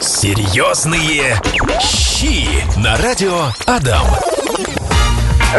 Серьезные 0.00 1.36
щи 1.80 2.48
на 2.78 2.96
радио 2.96 3.48
Адам. 3.66 4.06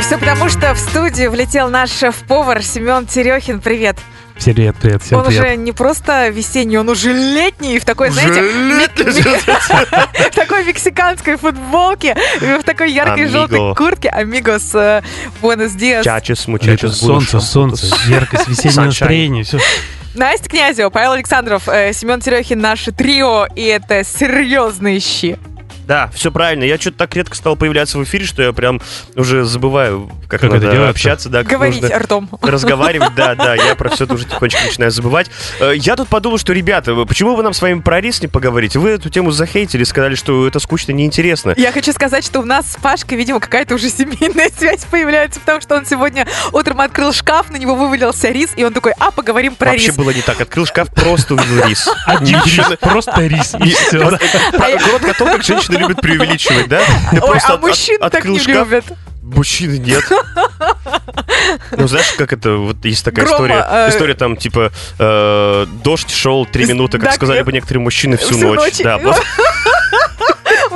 Все 0.01 0.17
потому, 0.17 0.49
что 0.49 0.73
в 0.73 0.79
студию 0.79 1.29
влетел 1.29 1.69
наш 1.69 1.91
шеф-повар 1.91 2.63
Семен 2.63 3.05
Терехин. 3.05 3.59
Привет. 3.61 3.97
Привет, 4.43 4.75
привет, 4.81 5.03
всем 5.03 5.19
он 5.19 5.25
привет. 5.25 5.43
уже 5.43 5.55
не 5.57 5.71
просто 5.71 6.29
весенний, 6.29 6.77
он 6.79 6.89
уже 6.89 7.13
летний, 7.13 7.77
в 7.77 7.85
такой, 7.85 8.09
знаете, 8.09 8.41
ми- 8.41 8.73
ми- 8.73 8.87
в 10.31 10.35
такой 10.35 10.63
мексиканской 10.65 11.37
футболке, 11.37 12.17
и 12.41 12.45
в 12.59 12.63
такой 12.63 12.91
яркой 12.91 13.27
желтой 13.27 13.75
куртке. 13.75 14.09
Амигос, 14.09 14.73
э, 14.73 15.03
buenos 15.43 15.77
dias. 15.77 16.03
Чачес, 16.03 16.47
мучачес, 16.47 16.97
солнце, 16.97 17.39
солнце, 17.39 17.85
яркость, 18.07 18.47
весеннее 18.47 18.85
настроение, 18.87 19.43
все. 19.43 19.59
Настя 20.13 20.49
Князева, 20.49 20.89
Павел 20.89 21.13
Александров, 21.13 21.69
э, 21.69 21.93
Семен 21.93 22.19
Терехин, 22.19 22.59
наше 22.59 22.91
трио, 22.91 23.47
и 23.55 23.63
это 23.63 24.03
серьезные 24.03 24.99
щи. 24.99 25.37
Да, 25.87 26.09
все 26.13 26.31
правильно. 26.31 26.63
Я 26.63 26.77
что-то 26.79 26.97
так 26.99 27.15
редко 27.15 27.35
стал 27.35 27.55
появляться 27.55 27.97
в 27.97 28.03
эфире, 28.03 28.25
что 28.25 28.41
я 28.41 28.53
прям 28.53 28.81
уже 29.15 29.43
забываю, 29.45 30.09
как, 30.27 30.41
Как 30.41 30.51
надо 30.51 30.57
это 30.67 30.71
делается? 30.75 30.89
общаться, 30.91 31.29
да, 31.29 31.39
как 31.43 31.51
Говорить 31.51 31.81
нужно 31.81 31.99
ртом. 31.99 32.29
разговаривать, 32.41 33.13
да, 33.15 33.35
да, 33.35 33.55
я 33.55 33.75
про 33.75 33.89
все 33.89 34.05
это 34.05 34.13
уже 34.13 34.25
тихонечко 34.25 34.63
начинаю 34.63 34.91
забывать. 34.91 35.29
Э, 35.59 35.73
Я 35.75 35.95
тут 35.95 36.07
подумал, 36.07 36.37
что, 36.37 36.53
ребята, 36.53 36.93
почему 37.05 37.35
вы 37.35 37.43
нам 37.43 37.53
с 37.53 37.61
вами 37.61 37.79
про 37.81 37.99
рис 37.99 38.21
не 38.21 38.27
поговорите? 38.27 38.79
Вы 38.79 38.91
эту 38.91 39.09
тему 39.09 39.31
захейтили, 39.31 39.83
сказали, 39.83 40.15
что 40.15 40.47
это 40.47 40.59
скучно, 40.59 40.91
неинтересно. 40.93 41.53
Я 41.57 41.71
хочу 41.71 41.91
сказать, 41.93 42.25
что 42.25 42.39
у 42.39 42.45
нас 42.45 42.71
с 42.71 42.75
Пашкой, 42.77 43.17
видимо, 43.17 43.39
какая-то 43.39 43.75
уже 43.75 43.89
семейная 43.89 44.49
связь 44.57 44.85
появляется, 44.85 45.39
потому 45.39 45.61
что 45.61 45.75
он 45.75 45.85
сегодня 45.85 46.27
утром 46.53 46.79
открыл 46.81 47.11
шкаф, 47.13 47.49
на 47.49 47.57
него 47.57 47.75
вывалился 47.75 48.29
рис, 48.29 48.51
и 48.55 48.63
он 48.63 48.73
такой, 48.73 48.93
а, 48.99 49.11
поговорим 49.11 49.55
про 49.55 49.71
Вообще 49.71 49.87
рис. 49.87 49.95
было 49.95 50.11
не 50.11 50.21
так. 50.21 50.39
Открыл 50.39 50.65
шкаф, 50.65 50.89
просто 50.93 51.33
увидел 51.33 51.65
рис. 51.67 51.89
Один 52.05 52.39
Ничего- 52.39 52.69
рис, 52.69 52.77
просто 52.79 53.21
рис, 53.27 53.55
и 53.59 53.71
все. 53.73 53.99
Город 53.99 54.21
котов, 55.05 55.31
как 55.31 55.43
женщины 55.71 55.87
любят 55.87 56.01
преувеличивать, 56.01 56.67
да? 56.67 56.81
Ты 57.11 57.21
Ой, 57.21 57.37
а 57.37 57.47
от- 57.47 57.49
от- 57.55 57.61
мужчин 57.61 57.99
так 57.99 58.13
открыл 58.15 58.33
не 58.33 58.39
шкаф, 58.39 58.67
любят. 58.69 58.85
Мужчины 59.23 59.77
нет. 59.77 60.03
Ну, 61.77 61.87
знаешь, 61.87 62.11
как 62.17 62.33
это, 62.33 62.53
вот 62.55 62.83
есть 62.85 63.05
такая 63.05 63.25
Грома, 63.25 63.45
история, 63.45 63.65
э, 63.69 63.89
история 63.89 64.13
там, 64.13 64.35
типа, 64.35 64.71
э, 64.99 65.65
дождь 65.83 66.09
шел 66.11 66.45
три 66.45 66.65
минуты, 66.65 66.97
как 66.97 67.09
да, 67.09 67.11
сказали 67.13 67.37
я- 67.37 67.43
бы 67.43 67.51
некоторые 67.53 67.81
мужчины, 67.81 68.17
всю, 68.17 68.33
всю 68.35 68.47
ночь. 68.47 68.59
ночь. 68.59 68.77
Да, 68.79 68.97
вот. 68.97 69.21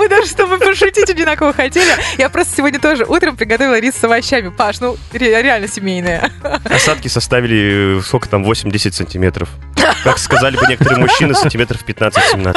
Мы 0.05 0.09
даже 0.09 0.27
с 0.27 0.33
тобой 0.35 0.59
пошутить 0.59 1.09
одинаково 1.09 1.51
хотели. 1.51 1.91
Я 2.19 2.29
просто 2.29 2.55
сегодня 2.57 2.79
тоже 2.79 3.05
утром 3.05 3.35
приготовила 3.35 3.79
рис 3.79 3.95
с 3.95 4.03
овощами. 4.03 4.49
Паш, 4.49 4.79
ну, 4.79 4.97
ре- 5.11 5.41
реально 5.41 5.67
семейная. 5.67 6.29
осадки 6.65 7.07
составили, 7.07 7.97
э, 7.97 8.01
сколько 8.03 8.29
там, 8.29 8.43
8-10 8.43 8.93
сантиметров. 8.93 9.49
Как 10.03 10.19
сказали 10.19 10.57
бы 10.57 10.63
некоторые 10.67 10.99
мужчины, 10.99 11.33
сантиметров 11.33 11.81
15-17. 11.87 12.55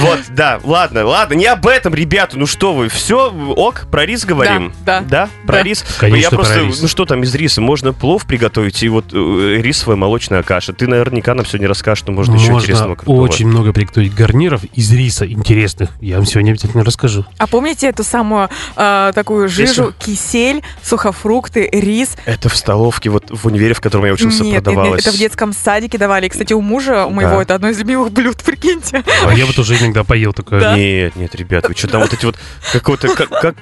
Вот, 0.00 0.20
да, 0.30 0.58
ладно, 0.64 1.04
ладно, 1.06 1.34
не 1.34 1.46
об 1.46 1.66
этом, 1.66 1.94
ребята, 1.94 2.38
ну 2.38 2.46
что 2.46 2.72
вы, 2.74 2.88
все, 2.88 3.30
ок, 3.30 3.86
про 3.90 4.04
рис 4.06 4.24
говорим? 4.24 4.72
Да, 4.84 5.00
да. 5.00 5.26
Да, 5.26 5.28
про 5.46 5.56
Да. 5.56 5.62
рис? 5.62 5.84
Конечно, 5.98 6.22
Я 6.22 6.28
про 6.30 6.36
просто, 6.36 6.60
рис. 6.60 6.80
ну 6.82 6.88
что 6.88 7.04
там 7.04 7.22
из 7.22 7.34
риса, 7.34 7.60
можно 7.60 7.92
плов 7.92 8.26
приготовить 8.26 8.82
и 8.82 8.88
вот 8.88 9.06
э, 9.12 9.56
рисовая 9.62 9.96
молочная 9.96 10.42
каша. 10.42 10.72
Ты 10.72 10.86
наверняка 10.86 11.34
нам 11.34 11.44
сегодня 11.46 11.68
расскажешь, 11.68 12.00
что 12.00 12.12
можно, 12.12 12.34
еще 12.34 12.52
интересного 12.52 12.88
Можно 12.90 12.96
крутого. 12.96 13.20
очень 13.22 13.48
много 13.48 13.72
приготовить 13.72 14.14
гарниров 14.14 14.62
из 14.74 14.92
риса 14.92 15.26
интересных. 15.26 15.90
Я 16.00 16.16
вам 16.16 16.26
сегодня 16.26 16.37
обязательно 16.50 16.84
расскажу. 16.84 17.24
А 17.38 17.46
помните 17.46 17.86
эту 17.88 18.04
самую 18.04 18.48
э, 18.76 19.12
такую 19.14 19.48
жижу, 19.48 19.88
Рису? 19.88 19.94
кисель, 19.98 20.62
сухофрукты, 20.82 21.68
рис? 21.72 22.16
Это 22.24 22.48
в 22.48 22.56
столовке, 22.56 23.10
вот 23.10 23.30
в 23.30 23.46
универе, 23.46 23.74
в 23.74 23.80
котором 23.80 24.06
я 24.06 24.12
учился, 24.12 24.44
Нет, 24.44 24.64
продавалось. 24.64 25.02
это 25.06 25.12
в 25.14 25.18
детском 25.18 25.52
садике 25.52 25.98
давали. 25.98 26.26
И, 26.26 26.28
кстати, 26.28 26.52
у 26.52 26.60
мужа, 26.60 27.06
у 27.06 27.10
моего, 27.10 27.36
Да. 27.36 27.42
это 27.42 27.54
одно 27.54 27.68
из 27.68 27.78
любимых 27.78 28.12
блюд, 28.12 28.36
прикиньте. 28.44 29.02
А 29.26 29.34
я 29.34 29.46
вот 29.46 29.58
уже 29.58 29.76
иногда 29.76 30.04
поел 30.04 30.32
такое. 30.32 30.60
Да. 30.60 30.76
Нет, 30.76 31.16
нет, 31.16 31.34
ребят, 31.34 31.68
вы 31.68 31.74
что 31.74 31.88
там 31.88 32.02
вот 32.02 32.12
эти 32.12 32.24
вот 32.24 32.36
какого-то 32.72 33.14
как, 33.14 33.28
как 33.28 33.54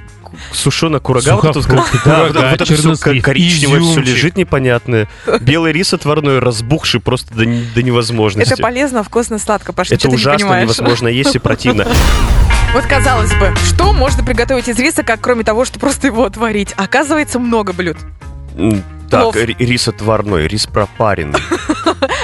сушеная 0.53 1.01
курага, 1.01 1.37
вот 1.37 1.45
это 1.45 1.59
вот, 1.59 1.65
Сухофрукты, 1.65 1.99
да, 2.05 2.27
вот, 2.27 2.37
это 2.37 2.65
все 2.65 3.21
коричневое 3.21 3.81
все 3.81 4.01
лежит 4.01 4.37
непонятное. 4.37 5.09
Белый 5.41 5.73
рис 5.73 5.93
отварной, 5.95 6.39
разбухший 6.41 7.01
просто 7.01 7.35
до, 7.35 7.45
до 7.45 7.83
невозможности. 7.83 8.53
Это 8.53 8.63
полезно, 8.63 9.03
вкусно, 9.03 9.39
сладко, 9.39 9.73
Паш, 9.73 9.89
ты 9.89 9.95
Это 9.95 10.09
ужасно, 10.09 10.63
невозможно 10.63 11.09
есть 11.09 11.35
и 11.35 11.39
противно. 11.39 11.87
Вот 12.73 12.85
казалось 12.87 13.33
бы, 13.37 13.55
что 13.65 13.93
можно 13.93 14.23
приготовить 14.23 14.69
из 14.69 14.79
риса, 14.79 15.03
как 15.03 15.21
кроме 15.21 15.45
того, 15.45 15.65
что 15.65 15.79
просто 15.79 16.09
его 16.09 16.25
отварить? 16.25 16.75
Оказывается, 16.77 17.39
много 17.39 17.73
блюд. 17.73 17.97
Так, 19.11 19.37
ри- 19.37 19.57
рис 19.59 19.87
отварной, 19.89 20.49
рис 20.49 20.67
пропаренный. 20.67 21.39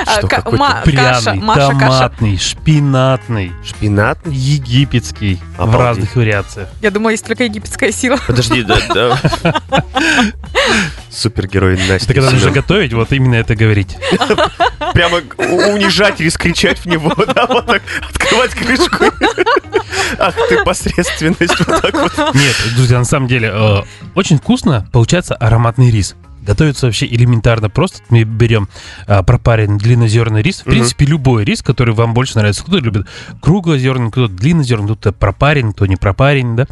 А, 0.04 0.18
Что, 0.18 0.26
ка- 0.28 0.36
какой-то 0.36 0.58
ма- 0.58 0.82
каша, 0.84 1.30
Пряный, 1.30 1.40
Маша, 1.40 1.68
каша. 1.70 1.78
томатный, 1.78 2.36
шпинатный, 2.36 3.52
Шпинатный? 3.64 4.34
египетский. 4.34 5.38
В 5.56 5.60
Обалдеть. 5.62 5.80
разных 5.80 6.16
вариациях. 6.16 6.68
Я 6.82 6.90
думала, 6.90 7.10
есть 7.10 7.24
только 7.24 7.44
египетская 7.44 7.92
сила. 7.92 8.18
Подожди, 8.26 8.62
да, 8.64 8.78
да. 8.92 9.18
Супергерой 11.12 11.76
Настя. 11.88 12.08
Ты 12.08 12.14
когда 12.14 12.30
нужно 12.30 12.50
готовить, 12.50 12.92
вот 12.92 13.12
именно 13.12 13.34
это 13.34 13.54
говорить. 13.54 13.96
Прямо 14.94 15.18
унижать 15.38 16.20
рис, 16.20 16.36
кричать 16.36 16.78
в 16.78 16.86
него, 16.86 17.12
да, 17.34 17.46
вот 17.46 17.66
так, 17.66 17.82
открывать 18.08 18.50
крышку. 18.54 19.04
Ах 20.18 20.34
ты, 20.48 20.62
посредственность, 20.64 21.58
вот 21.58 21.82
так 21.82 21.94
вот. 21.94 22.34
Нет, 22.34 22.56
друзья, 22.76 22.98
на 22.98 23.04
самом 23.04 23.28
деле, 23.28 23.50
э, 23.52 23.82
очень 24.14 24.38
вкусно 24.38 24.88
получается 24.92 25.34
ароматный 25.34 25.90
рис. 25.90 26.14
Готовится 26.42 26.86
вообще 26.86 27.06
элементарно 27.06 27.70
просто. 27.70 28.00
Мы 28.08 28.24
берем 28.24 28.68
э, 29.06 29.22
пропаренный 29.22 29.78
длиннозерный 29.78 30.42
рис. 30.42 30.60
В 30.62 30.66
Мгм. 30.66 30.72
принципе, 30.72 31.04
любой 31.06 31.44
рис, 31.44 31.62
который 31.62 31.94
вам 31.94 32.14
больше 32.14 32.36
нравится. 32.36 32.62
Кто-то 32.64 32.82
любит 32.82 33.06
круглозерный, 33.40 34.10
кто-то 34.10 34.32
длиннозерный, 34.32 34.86
кто-то 34.86 35.12
пропаренный, 35.12 35.72
кто 35.72 35.86
не 35.86 35.96
пропаренный, 35.96 36.56
да. 36.56 36.66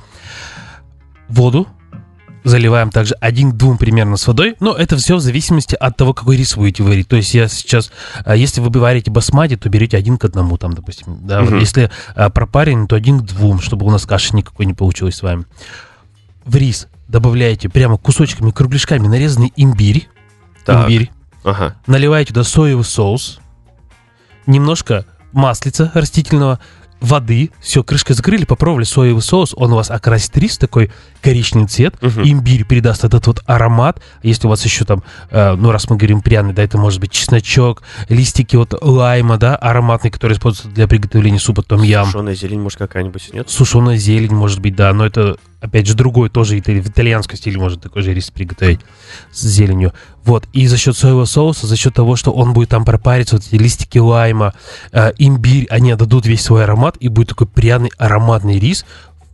Воду 1.28 1.68
заливаем 2.44 2.90
также 2.90 3.14
один 3.20 3.52
к 3.52 3.56
двум 3.56 3.78
примерно 3.78 4.16
с 4.16 4.26
водой. 4.26 4.56
Но 4.60 4.74
это 4.74 4.96
все 4.96 5.16
в 5.16 5.20
зависимости 5.20 5.74
от 5.74 5.96
того, 5.96 6.14
какой 6.14 6.36
рис 6.36 6.56
вы 6.56 6.62
будете 6.62 6.82
варить. 6.82 7.08
То 7.08 7.16
есть 7.16 7.34
я 7.34 7.48
сейчас, 7.48 7.90
э, 8.24 8.36
если 8.36 8.60
вы 8.60 8.70
варите 8.70 9.10
басмати, 9.10 9.56
то 9.56 9.68
берете 9.68 9.96
один 9.96 10.16
к 10.16 10.24
одному, 10.24 10.56
там, 10.56 10.72
допустим. 10.72 11.18
Да, 11.26 11.40
вот 11.40 11.50
Мгм. 11.50 11.58
Если 11.58 11.90
э, 12.14 12.30
пропаренный, 12.30 12.86
то 12.86 12.96
один 12.96 13.20
к 13.20 13.24
двум, 13.24 13.60
чтобы 13.60 13.86
у 13.86 13.90
нас 13.90 14.06
каши 14.06 14.34
никакой 14.34 14.66
не 14.66 14.74
получилось 14.74 15.16
с 15.16 15.22
вами. 15.22 15.44
В 16.44 16.56
рис 16.56 16.88
добавляете 17.08 17.68
прямо 17.68 17.96
кусочками, 17.96 18.50
кругляшками 18.50 19.06
нарезанный 19.06 19.52
имбирь. 19.56 20.08
Так. 20.64 20.84
Имбирь. 20.84 21.10
Ага. 21.44 21.76
Наливаете 21.86 22.28
туда 22.28 22.44
соевый 22.44 22.84
соус. 22.84 23.40
Немножко 24.46 25.04
маслица 25.32 25.90
растительного, 25.94 26.60
воды. 27.00 27.50
Все, 27.60 27.82
крышкой 27.82 28.16
закрыли, 28.16 28.44
попробовали 28.44 28.84
соевый 28.84 29.22
соус. 29.22 29.54
Он 29.56 29.72
у 29.72 29.76
вас 29.76 29.90
окрасит 29.90 30.36
рис 30.36 30.58
такой 30.58 30.90
коричневый 31.20 31.68
цвет. 31.68 31.94
Мгм. 32.00 32.22
Имбирь 32.22 32.64
передаст 32.64 33.04
этот 33.04 33.26
вот 33.26 33.42
аромат. 33.46 34.00
Если 34.22 34.46
у 34.46 34.50
вас 34.50 34.64
еще 34.64 34.84
там, 34.84 35.02
э, 35.30 35.54
ну 35.54 35.70
раз 35.70 35.88
мы 35.88 35.96
говорим 35.96 36.20
пряный, 36.20 36.52
да, 36.52 36.62
это 36.62 36.78
может 36.78 37.00
быть 37.00 37.12
чесночок, 37.12 37.82
листики 38.08 38.56
вот 38.56 38.74
лайма, 38.80 39.38
да, 39.38 39.56
ароматный, 39.56 40.10
который 40.10 40.34
используется 40.34 40.68
для 40.74 40.86
приготовления 40.88 41.38
супа 41.38 41.62
том 41.62 41.82
ям. 41.82 42.06
Сушеная 42.06 42.34
зелень, 42.34 42.60
может, 42.60 42.78
какая-нибудь, 42.78 43.30
нет? 43.32 43.48
Сушеная 43.50 43.96
зелень, 43.96 44.34
может 44.34 44.60
быть, 44.60 44.76
да, 44.76 44.92
но 44.92 45.06
это, 45.06 45.36
опять 45.60 45.86
же, 45.86 45.94
другой 45.94 46.30
тоже, 46.30 46.56
в 46.56 46.88
итальянском 46.88 47.36
стиле 47.36 47.58
можно 47.58 47.80
такой 47.80 48.02
же 48.02 48.14
рис 48.14 48.30
приготовить 48.30 48.80
с 49.32 49.42
зеленью. 49.42 49.92
Вот, 50.24 50.46
и 50.52 50.66
за 50.66 50.76
счет 50.76 50.96
соевого 50.96 51.24
соуса, 51.24 51.66
за 51.66 51.76
счет 51.76 51.94
того, 51.94 52.16
что 52.16 52.32
он 52.32 52.52
будет 52.52 52.70
там 52.70 52.84
пропариться, 52.84 53.36
вот 53.36 53.46
эти 53.46 53.54
листики 53.54 53.98
лайма, 53.98 54.54
э, 54.92 55.12
имбирь, 55.18 55.66
они 55.70 55.90
отдадут 55.92 56.26
весь 56.26 56.42
свой 56.42 56.64
аромат, 56.64 56.96
и 57.00 57.08
будет 57.08 57.30
такой 57.30 57.46
пряный 57.46 57.90
ароматный 57.98 58.58
рис, 58.58 58.84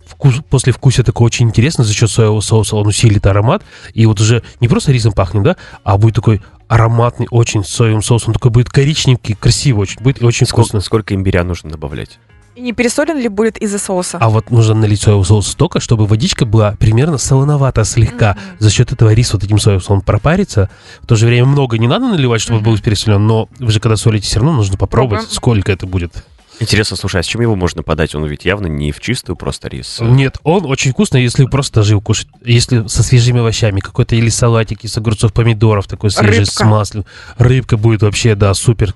Вкус, 0.07 0.37
после 0.49 0.73
вкуса 0.73 1.03
такой 1.03 1.27
очень 1.27 1.49
интересно, 1.49 1.83
за 1.83 1.93
счет 1.93 2.09
соевого 2.09 2.41
соуса 2.41 2.77
он 2.77 2.87
усилит 2.87 3.27
аромат, 3.27 3.65
и 3.93 4.07
вот 4.07 4.21
уже 4.21 4.45
не 4.61 4.69
просто 4.69 4.93
рисом 4.93 5.13
пахнет, 5.13 5.43
да, 5.43 5.57
а 5.83 5.99
будет 5.99 6.15
такой 6.15 6.43
ароматный 6.69 7.27
очень 7.31 7.65
соевым 7.65 8.03
соусом, 8.03 8.33
такой 8.33 8.53
будет 8.53 8.71
коричневый, 8.71 9.21
красивый 9.39 9.83
очень, 9.83 10.01
будет 10.01 10.23
очень 10.23 10.47
вкусно. 10.47 10.81
Сколько, 10.81 10.85
сколько 10.85 11.15
имбиря 11.17 11.43
нужно 11.43 11.71
добавлять? 11.71 12.21
И 12.57 12.61
не 12.63 12.73
пересолен 12.73 13.19
ли 13.19 13.29
будет 13.29 13.59
из-за 13.59 13.79
соуса? 13.79 14.17
А 14.19 14.31
вот 14.31 14.51
нужно 14.51 14.75
налить 14.75 15.03
соевого 15.03 15.25
соуса 15.25 15.51
столько, 15.51 15.79
чтобы 15.79 16.07
водичка 16.07 16.47
была 16.47 16.73
примерно 16.79 17.19
солоновата 17.19 17.85
слегка. 17.85 18.33
Мгм. 18.33 18.57
За 18.61 18.71
счет 18.71 18.93
этого 18.93 19.13
рис 19.13 19.31
вот 19.35 19.45
этим 19.45 19.59
соусом 19.59 20.01
пропарится. 20.01 20.71
В 21.03 21.07
то 21.07 21.17
же 21.17 21.27
время 21.27 21.45
много 21.45 21.77
не 21.77 21.87
надо 21.87 22.09
наливать, 22.09 22.41
чтобы 22.41 22.61
Мгм. 22.61 22.71
был 22.71 22.79
пересолен, 22.79 23.27
но 23.27 23.51
вы 23.59 23.71
же 23.71 23.79
когда 23.79 23.97
солите, 23.97 24.27
все 24.27 24.37
равно 24.41 24.55
нужно 24.55 24.79
попробовать, 24.79 25.21
Пробуем. 25.25 25.35
сколько 25.37 25.71
это 25.73 25.87
будет. 25.87 26.25
Интересно, 26.59 26.97
слушай, 26.97 27.21
а 27.21 27.23
с 27.23 27.27
чем 27.27 27.43
его 27.43 27.55
можно 27.57 27.83
подать? 27.83 28.15
Он 28.15 28.25
ведь 28.25 28.47
явно 28.47 28.69
не 28.69 28.91
в 28.91 29.01
чистую 29.01 29.37
просто 29.37 29.69
рис. 29.69 29.99
Нет, 30.01 30.39
он 30.43 30.65
очень 30.65 30.93
вкусный, 30.93 31.23
если 31.23 31.45
просто 31.45 31.81
даже 31.81 31.93
его 31.93 32.01
кушать. 32.01 32.29
Если 32.43 32.87
со 32.87 33.03
свежими 33.03 33.41
овощами, 33.41 33.81
какой-то 33.81 34.17
или 34.17 34.31
салатик 34.31 34.83
из 34.83 34.97
огурцов, 34.97 35.35
помидоров, 35.35 35.87
такой 35.87 36.11
свежий, 36.11 36.47
с 36.47 36.57
Рыбка. 36.59 36.65
маслом. 36.65 37.05
Рыбка 37.37 37.77
будет 37.77 38.01
вообще, 38.01 38.35
да, 38.35 38.55
супер. 38.55 38.95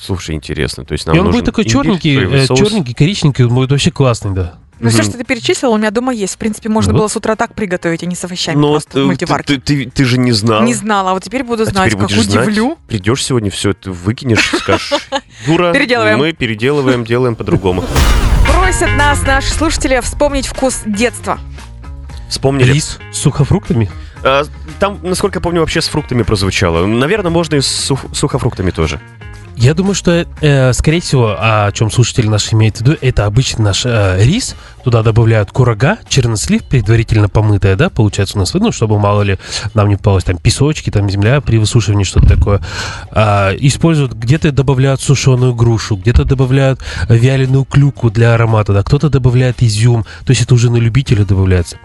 Слушай, 0.00 0.34
интересно. 0.34 0.84
То 0.84 0.92
есть 0.92 1.06
нам 1.06 1.14
И 1.16 1.18
он 1.18 1.26
нужен 1.26 1.40
будет 1.40 1.46
такой 1.46 1.64
имбирь, 1.64 1.72
черненький, 1.72 2.42
э, 2.42 2.46
соус. 2.46 2.58
черненький, 2.58 2.94
коричненький, 2.94 3.44
он 3.44 3.54
будет 3.54 3.70
вообще 3.70 3.90
классный, 3.90 4.32
да. 4.32 4.54
Ну, 4.78 4.88
все, 4.88 5.02
Мгм. 5.02 5.08
что 5.10 5.18
ты 5.18 5.24
перечислил, 5.24 5.72
у 5.72 5.76
меня 5.76 5.90
дома 5.90 6.10
есть. 6.14 6.36
В 6.36 6.38
принципе, 6.38 6.70
можно 6.70 6.92
Вот. 6.94 7.00
было 7.00 7.08
с 7.08 7.14
утра 7.14 7.36
так 7.36 7.54
приготовить, 7.54 8.02
а 8.02 8.06
не 8.06 8.14
с 8.14 8.24
овощами 8.24 8.56
Но 8.56 8.70
просто 8.72 8.90
в 8.90 8.94
ты, 8.94 9.00
мультиварке. 9.04 9.54
ты, 9.56 9.60
ты- 9.84 9.90
ты 9.90 10.04
же 10.06 10.16
не 10.16 10.32
знал. 10.32 10.62
Не 10.62 10.72
знала, 10.72 11.10
а 11.10 11.14
вот 11.14 11.22
теперь 11.22 11.44
буду 11.44 11.64
А 11.64 11.66
знать, 11.66 11.90
теперь 11.90 12.00
как 12.06 12.08
будешь 12.16 12.22
знать. 12.30 12.46
удивлю. 12.46 12.78
Придешь 12.88 13.22
сегодня, 13.22 13.50
все 13.50 13.70
это 13.72 13.90
выкинешь, 13.92 14.50
скажешь, 14.58 14.94
Юра, 15.46 15.74
Переделываем. 15.74 16.18
мы 16.18 16.32
переделываем, 16.32 17.04
делаем 17.04 17.36
по-другому. 17.36 17.84
Просят 18.46 18.88
нас 18.96 19.20
наши 19.22 19.50
слушатели 19.50 20.00
вспомнить 20.00 20.46
вкус 20.46 20.80
детства. 20.86 21.38
Вспомнили. 22.30 22.72
Рис 22.72 22.98
с 23.12 23.18
сухофруктами? 23.18 23.90
А, 24.22 24.44
Там, 24.78 24.98
насколько 25.02 25.38
я 25.38 25.42
помню, 25.42 25.60
вообще 25.60 25.82
с 25.82 25.88
фруктами 25.88 26.22
прозвучало. 26.22 26.86
Наверное, 26.86 27.30
можно 27.30 27.56
и 27.56 27.60
с 27.60 27.66
сух- 27.66 28.06
сухофруктами 28.14 28.70
тоже. 28.70 28.98
Я 29.60 29.74
думаю, 29.74 29.94
что, 29.94 30.26
э, 30.40 30.72
скорее 30.72 31.02
всего, 31.02 31.36
о 31.38 31.70
чем 31.72 31.90
слушатели 31.90 32.26
наши 32.26 32.54
имеют 32.54 32.78
в 32.78 32.80
виду, 32.80 32.96
это 33.02 33.26
обычный 33.26 33.62
наш 33.62 33.84
э, 33.84 34.16
рис. 34.24 34.56
Туда 34.84 35.02
добавляют 35.02 35.50
курага, 35.50 35.98
чернослив, 36.08 36.62
предварительно 36.64 37.28
помытая, 37.28 37.76
да, 37.76 37.90
получается 37.90 38.36
у 38.36 38.40
нас, 38.40 38.54
ну, 38.54 38.72
чтобы, 38.72 38.98
мало 38.98 39.22
ли, 39.22 39.38
нам 39.74 39.88
не 39.88 39.96
попалось 39.96 40.24
там 40.24 40.38
песочки, 40.38 40.90
там 40.90 41.08
земля 41.10 41.40
при 41.40 41.58
высушивании, 41.58 42.04
что-то 42.04 42.28
такое. 42.28 42.60
А, 43.10 43.52
используют, 43.58 44.14
где-то 44.14 44.52
добавляют 44.52 45.00
сушеную 45.00 45.54
грушу, 45.54 45.96
где-то 45.96 46.24
добавляют 46.24 46.80
вяленую 47.08 47.64
клюку 47.64 48.10
для 48.10 48.34
аромата, 48.34 48.72
да, 48.72 48.82
кто-то 48.82 49.10
добавляет 49.10 49.62
изюм, 49.62 50.04
то 50.24 50.30
есть 50.30 50.42
это 50.42 50.54
уже 50.54 50.70
на 50.70 50.76
любителя 50.76 51.24
добавляется. 51.24 51.76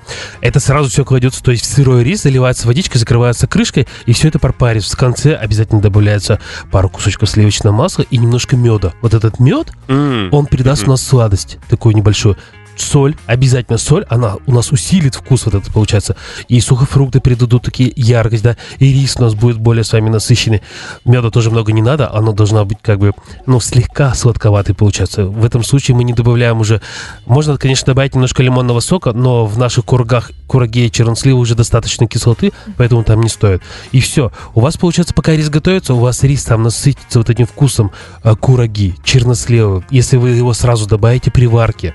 Это 0.42 0.60
сразу 0.60 0.90
все 0.90 1.04
кладется, 1.04 1.44
то 1.44 1.52
есть 1.52 1.64
в 1.64 1.68
сырой 1.68 2.04
рис 2.04 2.24
заливается 2.24 2.68
водичкой, 2.68 3.00
закрывается 3.00 3.48
крышкой, 3.48 3.88
и 4.06 4.14
все 4.14 4.30
это 4.30 4.40
пропаривается. 4.40 4.96
В 4.96 5.00
конце 5.00 5.36
обязательно 5.36 5.82
добавляется 5.82 6.40
пару 6.72 6.90
кусочков 6.90 7.30
сливочного 7.30 7.74
масла 7.74 8.04
и 8.04 8.18
немножко 8.18 8.56
меда. 8.56 8.94
Вот 9.02 9.14
этот 9.14 9.40
мед, 9.40 9.72
М, 9.88 10.30
он 10.32 10.46
придаст 10.46 10.88
у 10.88 10.92
нас 10.92 11.04
сладость 11.04 11.58
такую 11.70 11.96
небольшую. 11.96 12.38
Соль, 12.76 13.16
обязательно 13.26 13.78
соль, 13.78 14.06
она 14.10 14.36
у 14.46 14.52
нас 14.52 14.72
усилит 14.72 15.16
вкус 15.16 15.46
вот 15.46 15.56
этот 15.56 15.74
получается. 15.74 16.16
И 16.48 16.60
сухофрукты 16.60 17.20
придадут 17.20 17.64
такие 17.64 17.92
яркость, 17.96 18.44
да, 18.44 18.58
и 18.80 18.92
рис 18.92 19.16
у 19.18 19.22
нас 19.22 19.34
будет 19.34 19.58
более 19.58 19.84
с 19.84 19.94
вами 19.94 20.10
насыщенный. 20.10 20.62
Меда 21.06 21.30
тоже 21.30 21.52
много 21.52 21.72
не 21.72 21.82
надо, 21.82 22.12
оно 22.14 22.34
должно 22.34 22.66
быть 22.66 22.78
как 22.82 23.00
бы, 23.00 23.14
ну, 23.46 23.60
слегка 23.60 24.14
сладковатый 24.14 24.76
получается. 24.76 25.26
В 25.26 25.46
этом 25.46 25.64
случае 25.64 25.96
мы 25.96 26.04
не 26.04 26.14
добавляем 26.14 26.60
уже, 26.60 26.82
можно, 27.26 27.58
конечно, 27.58 27.88
добавить 27.88 28.14
немножко 28.14 28.44
лимонного 28.44 28.80
сока, 28.80 29.14
но 29.14 29.46
в 29.46 29.58
наших 29.58 29.86
кургах, 29.86 30.32
кураге 30.48 30.88
и 30.88 30.92
чернослива 30.92 31.38
уже 31.38 31.56
достаточно 31.56 32.08
кислоты, 32.08 32.52
поэтому 32.78 33.04
там 33.04 33.22
не 33.22 33.30
стоит. 33.30 33.62
И 33.92 34.00
все. 34.00 34.32
У 34.54 34.60
вас, 34.60 34.78
получается, 34.78 35.14
пока 35.14 35.34
рис 35.34 35.50
готовится, 35.50 35.94
у 35.94 36.00
вас 36.00 36.24
рис 36.24 36.44
там 36.44 36.64
насытится 36.64 37.20
вот 37.20 37.30
этим 37.30 37.46
вкусом 37.46 37.92
э, 38.24 38.36
кураги, 38.36 38.96
чернослива. 39.04 39.84
Если 39.90 40.18
вы 40.18 40.32
его 40.32 40.54
сразу 40.54 40.88
добавите 40.88 41.32
при 41.32 41.48
варке, 41.48 41.94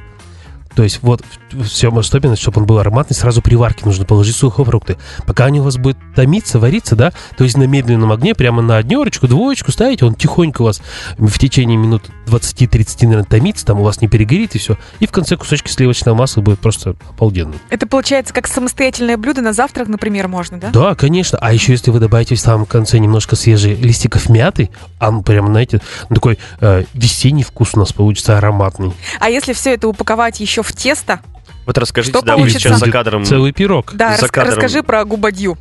то 0.75 0.82
есть 0.82 1.00
вот 1.02 1.22
все 1.64 1.90
особенность, 1.90 2.43
чтобы 2.43 2.61
он 2.61 2.67
был 2.67 2.78
ароматный, 2.78 3.17
сразу 3.17 3.43
при 3.43 3.55
варке 3.55 3.84
нужно 3.84 4.05
положить 4.05 4.37
сухофрукты. 4.37 4.96
Пока 5.26 5.46
они 5.46 5.61
у 5.61 5.64
вас 5.64 5.76
будут 5.76 5.99
томиться, 6.14 6.58
вариться, 6.58 6.96
да, 6.96 7.12
то 7.37 7.44
есть 7.44 7.56
на 7.56 7.64
медленном 7.64 8.12
огне, 8.12 8.34
прямо 8.34 8.62
на 8.62 8.76
однерочку, 8.76 9.26
двоечку 9.26 9.72
ставите, 9.72 10.05
он 10.05 10.14
тихонько 10.14 10.62
у 10.62 10.67
вас 10.67 10.81
в 11.19 11.38
течение 11.38 11.76
минут 11.76 12.05
20-30, 12.26 13.06
наверное, 13.06 13.25
томится, 13.25 13.67
там 13.67 13.81
у 13.81 13.84
вас 13.84 14.00
не 14.00 14.08
перегорит 14.08 14.55
и 14.55 14.58
все. 14.58 14.78
И 15.00 15.06
в 15.06 15.11
конце 15.11 15.37
кусочки 15.37 15.70
сливочного 15.70 16.14
масла 16.14 16.40
будет 16.40 16.61
просто 16.61 16.96
обалденно. 17.11 17.55
Это 17.69 17.87
получается 17.87 18.32
как 18.32 18.46
самостоятельное 18.46 19.16
блюдо 19.16 19.43
на 19.43 19.52
завтрак, 19.52 19.88
например, 19.88 20.28
можно, 20.28 20.58
да? 20.58 20.70
Да, 20.70 20.94
конечно. 20.94 21.38
А 21.40 21.52
еще 21.52 21.73
если 21.73 21.90
вы 21.90 21.99
добавите 21.99 22.34
в 22.34 22.40
самом 22.40 22.66
конце 22.66 22.99
немножко 22.99 23.37
свежих 23.37 23.78
листиков 23.81 24.28
мяты, 24.28 24.70
он 25.00 25.23
прям, 25.23 25.49
знаете, 25.49 25.81
ну, 26.08 26.16
такой 26.16 26.38
э, 26.61 26.84
весенний 26.94 27.43
вкус 27.43 27.70
у 27.75 27.78
нас 27.78 27.93
получится 27.93 28.38
ароматный. 28.38 28.93
А 29.19 29.28
если 29.28 29.52
все 29.52 29.75
это 29.75 29.88
упаковать 29.88 30.40
еще 30.40 30.62
в 30.62 30.69
тесто, 30.72 31.20
Вот 31.67 31.78
расскажите, 31.78 32.17
Что 32.19 32.25
да, 32.25 32.32
мы 32.32 32.38
получится? 32.40 32.69
сейчас 32.69 32.81
за 32.81 32.90
кадром... 32.90 33.25
Целый 33.25 33.52
пирог. 33.52 33.93
да, 33.94 34.17
За 34.17 34.22
рас- 34.22 34.31
кадром. 34.31 34.55
расскажи 34.55 34.82
про 34.82 35.05
губадью. 35.05 35.58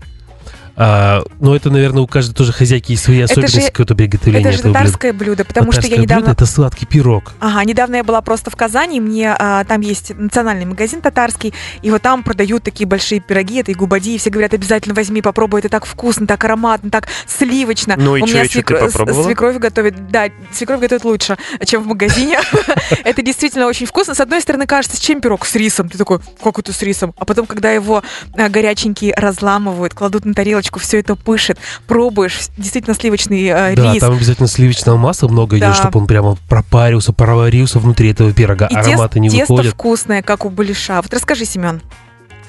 А, 0.82 1.24
ну, 1.42 1.54
это, 1.54 1.70
наверное, 1.70 2.02
у 2.04 2.08
каждой 2.08 2.34
тоже 2.34 2.54
хозяйки 2.54 2.92
есть 2.94 3.04
свои 3.04 3.18
Это 3.20 3.34
особенности 3.34 3.70
какого-то 3.70 3.96
приготовления 3.96 4.48
Это 4.48 4.58
же 4.58 4.64
татарское 4.64 5.12
блюдо, 5.12 5.44
потому 5.44 5.74
что 5.74 5.82
я 5.82 5.82
Татарское 5.82 6.02
недавно... 6.04 6.24
блюдо 6.28 6.32
это 6.32 6.46
сладкий 6.46 6.86
пирог. 6.86 7.34
Ага, 7.42 7.66
недавно 7.66 7.98
я 7.98 8.04
была 8.06 8.22
просто 8.22 8.50
в 8.50 8.56
Казани, 8.56 9.02
мне 9.02 9.36
а, 9.38 9.66
там 9.66 9.82
есть 9.82 10.18
национальный 10.18 10.64
магазин 10.66 11.02
татарский, 11.02 11.54
и 11.82 11.92
вот 11.92 12.02
там 12.02 12.24
продают 12.24 12.64
такие 12.64 12.88
большие 12.88 13.20
пироги, 13.20 13.58
это 13.60 13.72
и 13.72 13.74
губади, 13.74 14.16
и 14.16 14.18
все 14.18 14.30
говорят, 14.30 14.54
обязательно 14.54 14.96
возьми, 14.96 15.22
попробуй, 15.22 15.60
это 15.60 15.68
так 15.68 15.86
вкусно, 15.86 16.26
так 16.26 16.42
ароматно, 16.46 16.90
так 16.90 17.10
сливочно. 17.28 17.96
Ну 17.98 18.16
и 18.16 18.22
У 18.22 18.26
чё, 18.26 18.36
меня 18.36 18.44
и 18.46 18.48
чё, 18.48 18.62
ты 18.62 18.74
свекро- 18.74 18.88
с- 18.88 18.92
попробовала? 18.94 19.24
свекровь 19.26 19.58
готовит, 19.58 20.10
да, 20.10 20.30
свекровь 20.54 20.80
готовит 20.80 21.04
лучше, 21.04 21.38
чем 21.66 21.84
в 21.84 21.88
магазине. 21.88 22.40
Это 23.04 23.22
действительно 23.22 23.68
очень 23.68 23.86
вкусно. 23.86 24.16
С 24.16 24.22
одной 24.22 24.40
стороны, 24.40 24.66
кажется, 24.66 24.96
с 24.96 25.00
чем 25.02 25.20
пирог? 25.20 25.46
С 25.46 25.56
рисом. 25.56 25.90
Ты 25.90 25.98
такой, 25.98 26.20
как 26.42 26.58
это 26.60 26.72
с 26.72 26.82
рисом? 26.82 27.14
А 27.18 27.26
потом, 27.26 27.46
когда 27.48 27.70
его 27.72 28.02
а, 28.38 28.48
горяченький 28.50 29.14
разламывают, 29.14 29.94
кладут 29.94 30.24
на 30.24 30.34
тарелочку, 30.34 30.69
все 30.78 31.00
это 31.00 31.16
пышет, 31.16 31.58
пробуешь, 31.88 32.38
действительно 32.58 32.94
сливочный 32.96 33.44
э, 33.46 33.76
Да, 33.76 33.94
рис. 33.94 34.02
там 34.02 34.14
обязательно 34.14 34.48
сливочного 34.48 34.98
масла 34.98 35.28
много 35.30 35.58
идет, 35.58 35.70
Да. 35.70 35.74
чтобы 35.74 36.00
он 36.02 36.06
прямо 36.06 36.38
пропарился, 36.48 37.14
проварился 37.14 37.80
внутри 37.80 38.12
этого 38.12 38.32
пирога. 38.34 38.68
И 38.68 38.76
Ароматы 38.76 39.20
не 39.20 39.30
тесто 39.30 39.54
выходят. 39.54 39.74
вкусное, 39.74 40.22
как 40.22 40.46
у 40.46 40.50
балиша. 40.50 41.02
Вот 41.02 41.12
расскажи, 41.14 41.46
Семен. 41.46 41.82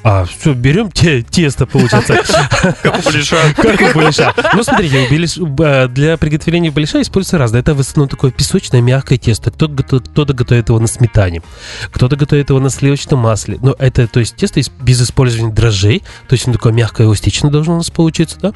А, 0.02 0.24
все, 0.24 0.54
берем 0.54 0.90
те, 0.90 1.22
тесто, 1.22 1.66
получается. 1.66 2.18
Как 2.82 2.98
у 2.98 3.02
Полиша. 3.02 3.36
Как 3.54 3.80
у 3.80 3.98
балиша. 3.98 4.34
Ну, 4.54 4.62
смотрите, 4.62 5.06
б- 5.44 5.88
для 5.88 6.16
приготовления 6.16 6.70
балиша 6.70 7.02
используется 7.02 7.36
разное. 7.38 7.60
Это 7.60 7.74
в 7.74 7.80
основном 7.80 8.08
такое 8.08 8.30
песочное 8.30 8.80
мягкое 8.80 9.18
тесто. 9.18 9.50
Кто-то, 9.50 9.74
гото- 9.74 10.00
кто-то 10.00 10.32
готовит 10.32 10.68
его 10.70 10.78
на 10.78 10.86
сметане, 10.86 11.42
кто-то 11.90 12.16
готовит 12.16 12.48
его 12.48 12.60
на 12.60 12.70
сливочном 12.70 13.20
масле. 13.20 13.58
Но 13.60 13.74
это, 13.78 14.06
то 14.08 14.20
есть, 14.20 14.36
тесто 14.36 14.60
без 14.80 15.02
использования 15.02 15.52
дрожжей. 15.52 16.02
То 16.28 16.34
есть, 16.34 16.46
оно 16.46 16.54
такое 16.54 16.72
мягкое, 16.72 17.04
эластичное 17.06 17.50
должно 17.50 17.74
у 17.74 17.76
нас 17.78 17.90
получиться, 17.90 18.38
да? 18.40 18.52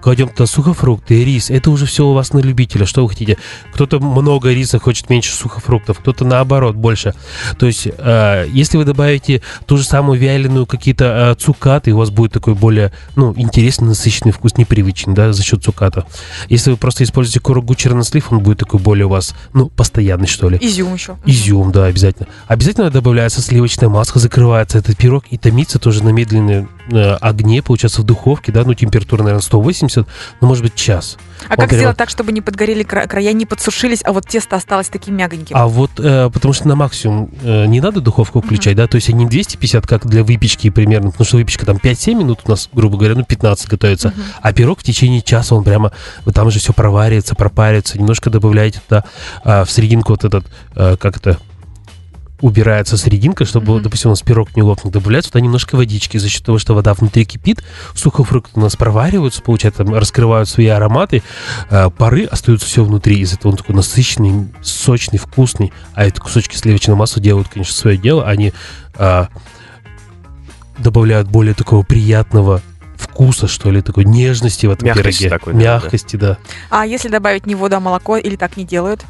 Кладем 0.00 0.28
туда 0.30 0.46
сухофрукты, 0.46 1.22
рис. 1.24 1.50
Это 1.50 1.70
уже 1.70 1.84
все 1.84 2.06
у 2.06 2.14
вас 2.14 2.32
на 2.32 2.38
любителя. 2.38 2.86
Что 2.86 3.02
вы 3.02 3.10
хотите? 3.10 3.36
Кто-то 3.74 4.00
много 4.00 4.50
риса 4.52 4.78
хочет 4.78 5.10
меньше 5.10 5.32
сухофруктов, 5.34 5.98
кто-то 5.98 6.24
наоборот 6.24 6.74
больше. 6.74 7.14
То 7.58 7.66
есть, 7.66 7.86
э, 7.86 8.46
если 8.50 8.78
вы 8.78 8.84
добавите 8.84 9.42
ту 9.66 9.76
же 9.76 9.84
самую 9.84 10.18
вяленую 10.18 10.64
какие-то 10.86 11.32
э, 11.32 11.34
цукаты, 11.42 11.92
у 11.92 11.96
вас 11.98 12.10
будет 12.10 12.30
такой 12.32 12.54
более, 12.54 12.92
ну, 13.16 13.34
интересный, 13.36 13.88
насыщенный 13.88 14.30
вкус, 14.30 14.56
непривычный, 14.56 15.14
да, 15.14 15.32
за 15.32 15.42
счет 15.42 15.64
цуката. 15.64 16.06
Если 16.48 16.70
вы 16.70 16.76
просто 16.76 17.02
используете 17.02 17.40
курагу 17.40 17.74
чернослив, 17.74 18.30
он 18.30 18.38
будет 18.38 18.58
такой 18.58 18.78
более 18.78 19.06
у 19.06 19.08
вас, 19.08 19.34
ну, 19.52 19.68
постоянный, 19.68 20.28
что 20.28 20.48
ли. 20.48 20.58
Изюм 20.60 20.94
еще. 20.94 21.16
Изюм, 21.26 21.72
да, 21.72 21.86
обязательно. 21.86 22.28
Обязательно 22.46 22.90
добавляется 22.90 23.40
сливочное 23.42 23.88
масло, 23.88 24.20
закрывается 24.20 24.78
этот 24.78 24.96
пирог 24.96 25.24
и 25.30 25.36
томится 25.38 25.80
тоже 25.80 26.04
на 26.04 26.10
медленном 26.10 26.70
э, 26.92 27.14
огне, 27.14 27.62
получается, 27.62 28.02
в 28.02 28.04
духовке, 28.04 28.52
да, 28.52 28.62
ну, 28.64 28.72
температура, 28.74 29.24
наверное, 29.24 29.42
180, 29.42 30.06
ну, 30.40 30.46
может 30.46 30.62
быть, 30.62 30.76
час. 30.76 31.16
А 31.48 31.54
Он 31.54 31.56
как 31.56 31.68
прямо- 31.70 31.80
сделать 31.80 31.96
так, 31.96 32.10
чтобы 32.10 32.30
не 32.30 32.40
подгорели 32.40 32.84
кра- 32.84 33.08
края, 33.08 33.32
не 33.32 33.44
подсушились, 33.44 34.02
а 34.04 34.12
вот 34.12 34.28
тесто 34.28 34.54
осталось 34.54 34.88
таким 34.88 35.16
мягоньким? 35.16 35.56
А 35.56 35.66
вот, 35.66 35.90
э, 35.98 36.30
потому 36.32 36.54
что 36.54 36.68
на 36.68 36.76
максимум 36.76 37.28
э, 37.42 37.66
не 37.66 37.80
надо 37.80 38.00
духовку 38.00 38.40
включать, 38.40 38.76
да, 38.76 38.86
то 38.86 38.94
есть 38.94 39.08
не 39.08 39.26
250, 39.26 39.84
как 39.84 40.06
для 40.06 40.22
выпечки 40.22 40.70
примерно, 40.76 41.10
потому 41.10 41.24
что 41.24 41.38
выпечка 41.38 41.64
там 41.64 41.76
5-7 41.76 42.14
минут 42.14 42.40
у 42.44 42.50
нас, 42.50 42.68
грубо 42.70 42.98
говоря, 42.98 43.14
ну 43.14 43.24
15 43.24 43.66
готовится, 43.66 44.12
а 44.42 44.52
пирог 44.52 44.80
в 44.80 44.82
течение 44.82 45.22
часа, 45.22 45.54
он 45.54 45.64
прямо, 45.64 45.90
вот 46.26 46.34
там 46.34 46.50
же 46.50 46.58
все 46.58 46.74
проваривается, 46.74 47.34
пропарится, 47.34 47.98
немножко 47.98 48.28
добавляете 48.28 48.82
туда 48.86 49.04
а, 49.42 49.64
в 49.64 49.70
серединку 49.70 50.12
вот 50.12 50.24
этот, 50.24 50.44
э, 50.74 50.96
как 51.00 51.16
это, 51.16 51.38
убирается 52.42 52.98
серединка, 52.98 53.46
чтобы, 53.46 53.76
Мгм. 53.76 53.84
допустим, 53.84 54.10
у 54.10 54.12
нас 54.12 54.20
пирог 54.20 54.54
не 54.54 54.62
лопнул, 54.62 54.92
добавляется 54.92 55.32
туда 55.32 55.42
немножко 55.42 55.76
водички, 55.76 56.18
за 56.18 56.28
счет 56.28 56.44
того, 56.44 56.58
что 56.58 56.74
вода 56.74 56.92
внутри 56.92 57.24
кипит, 57.24 57.64
сухофрукты 57.94 58.60
у 58.60 58.60
нас 58.60 58.76
провариваются, 58.76 59.40
получается, 59.40 59.82
там 59.82 59.94
раскрывают 59.94 60.46
свои 60.46 60.66
ароматы, 60.66 61.22
э, 61.70 61.88
пары 61.96 62.24
остаются 62.24 62.66
все 62.66 62.84
внутри, 62.84 63.18
из 63.20 63.32
этого 63.32 63.52
он 63.52 63.56
такой 63.56 63.74
насыщенный, 63.74 64.48
сочный, 64.62 65.18
вкусный, 65.18 65.72
а 65.94 66.04
эти 66.04 66.18
кусочки 66.18 66.54
сливочного 66.54 66.98
масла 66.98 67.22
делают, 67.22 67.48
конечно, 67.48 67.74
свое 67.74 67.96
дело, 67.96 68.26
они 68.26 68.52
а, 68.98 69.28
добавляют 70.78 71.28
более 71.28 71.54
такого 71.54 71.82
приятного 71.82 72.60
вкуса, 72.96 73.46
что 73.46 73.70
ли, 73.70 73.82
такой 73.82 74.04
нежности 74.04 74.66
в 74.66 74.70
этом 74.70 74.86
Мягкости 74.86 75.24
пироге. 75.24 75.38
такой, 75.38 75.52
да, 75.54 75.58
Мягкости, 75.58 76.16
да. 76.16 76.38
А 76.70 76.86
если 76.86 77.08
добавить 77.08 77.46
не 77.46 77.54
воду, 77.54 77.76
а 77.76 77.80
молоко, 77.80 78.16
или 78.16 78.36
так 78.36 78.56
не 78.56 78.64
делают? 78.64 79.04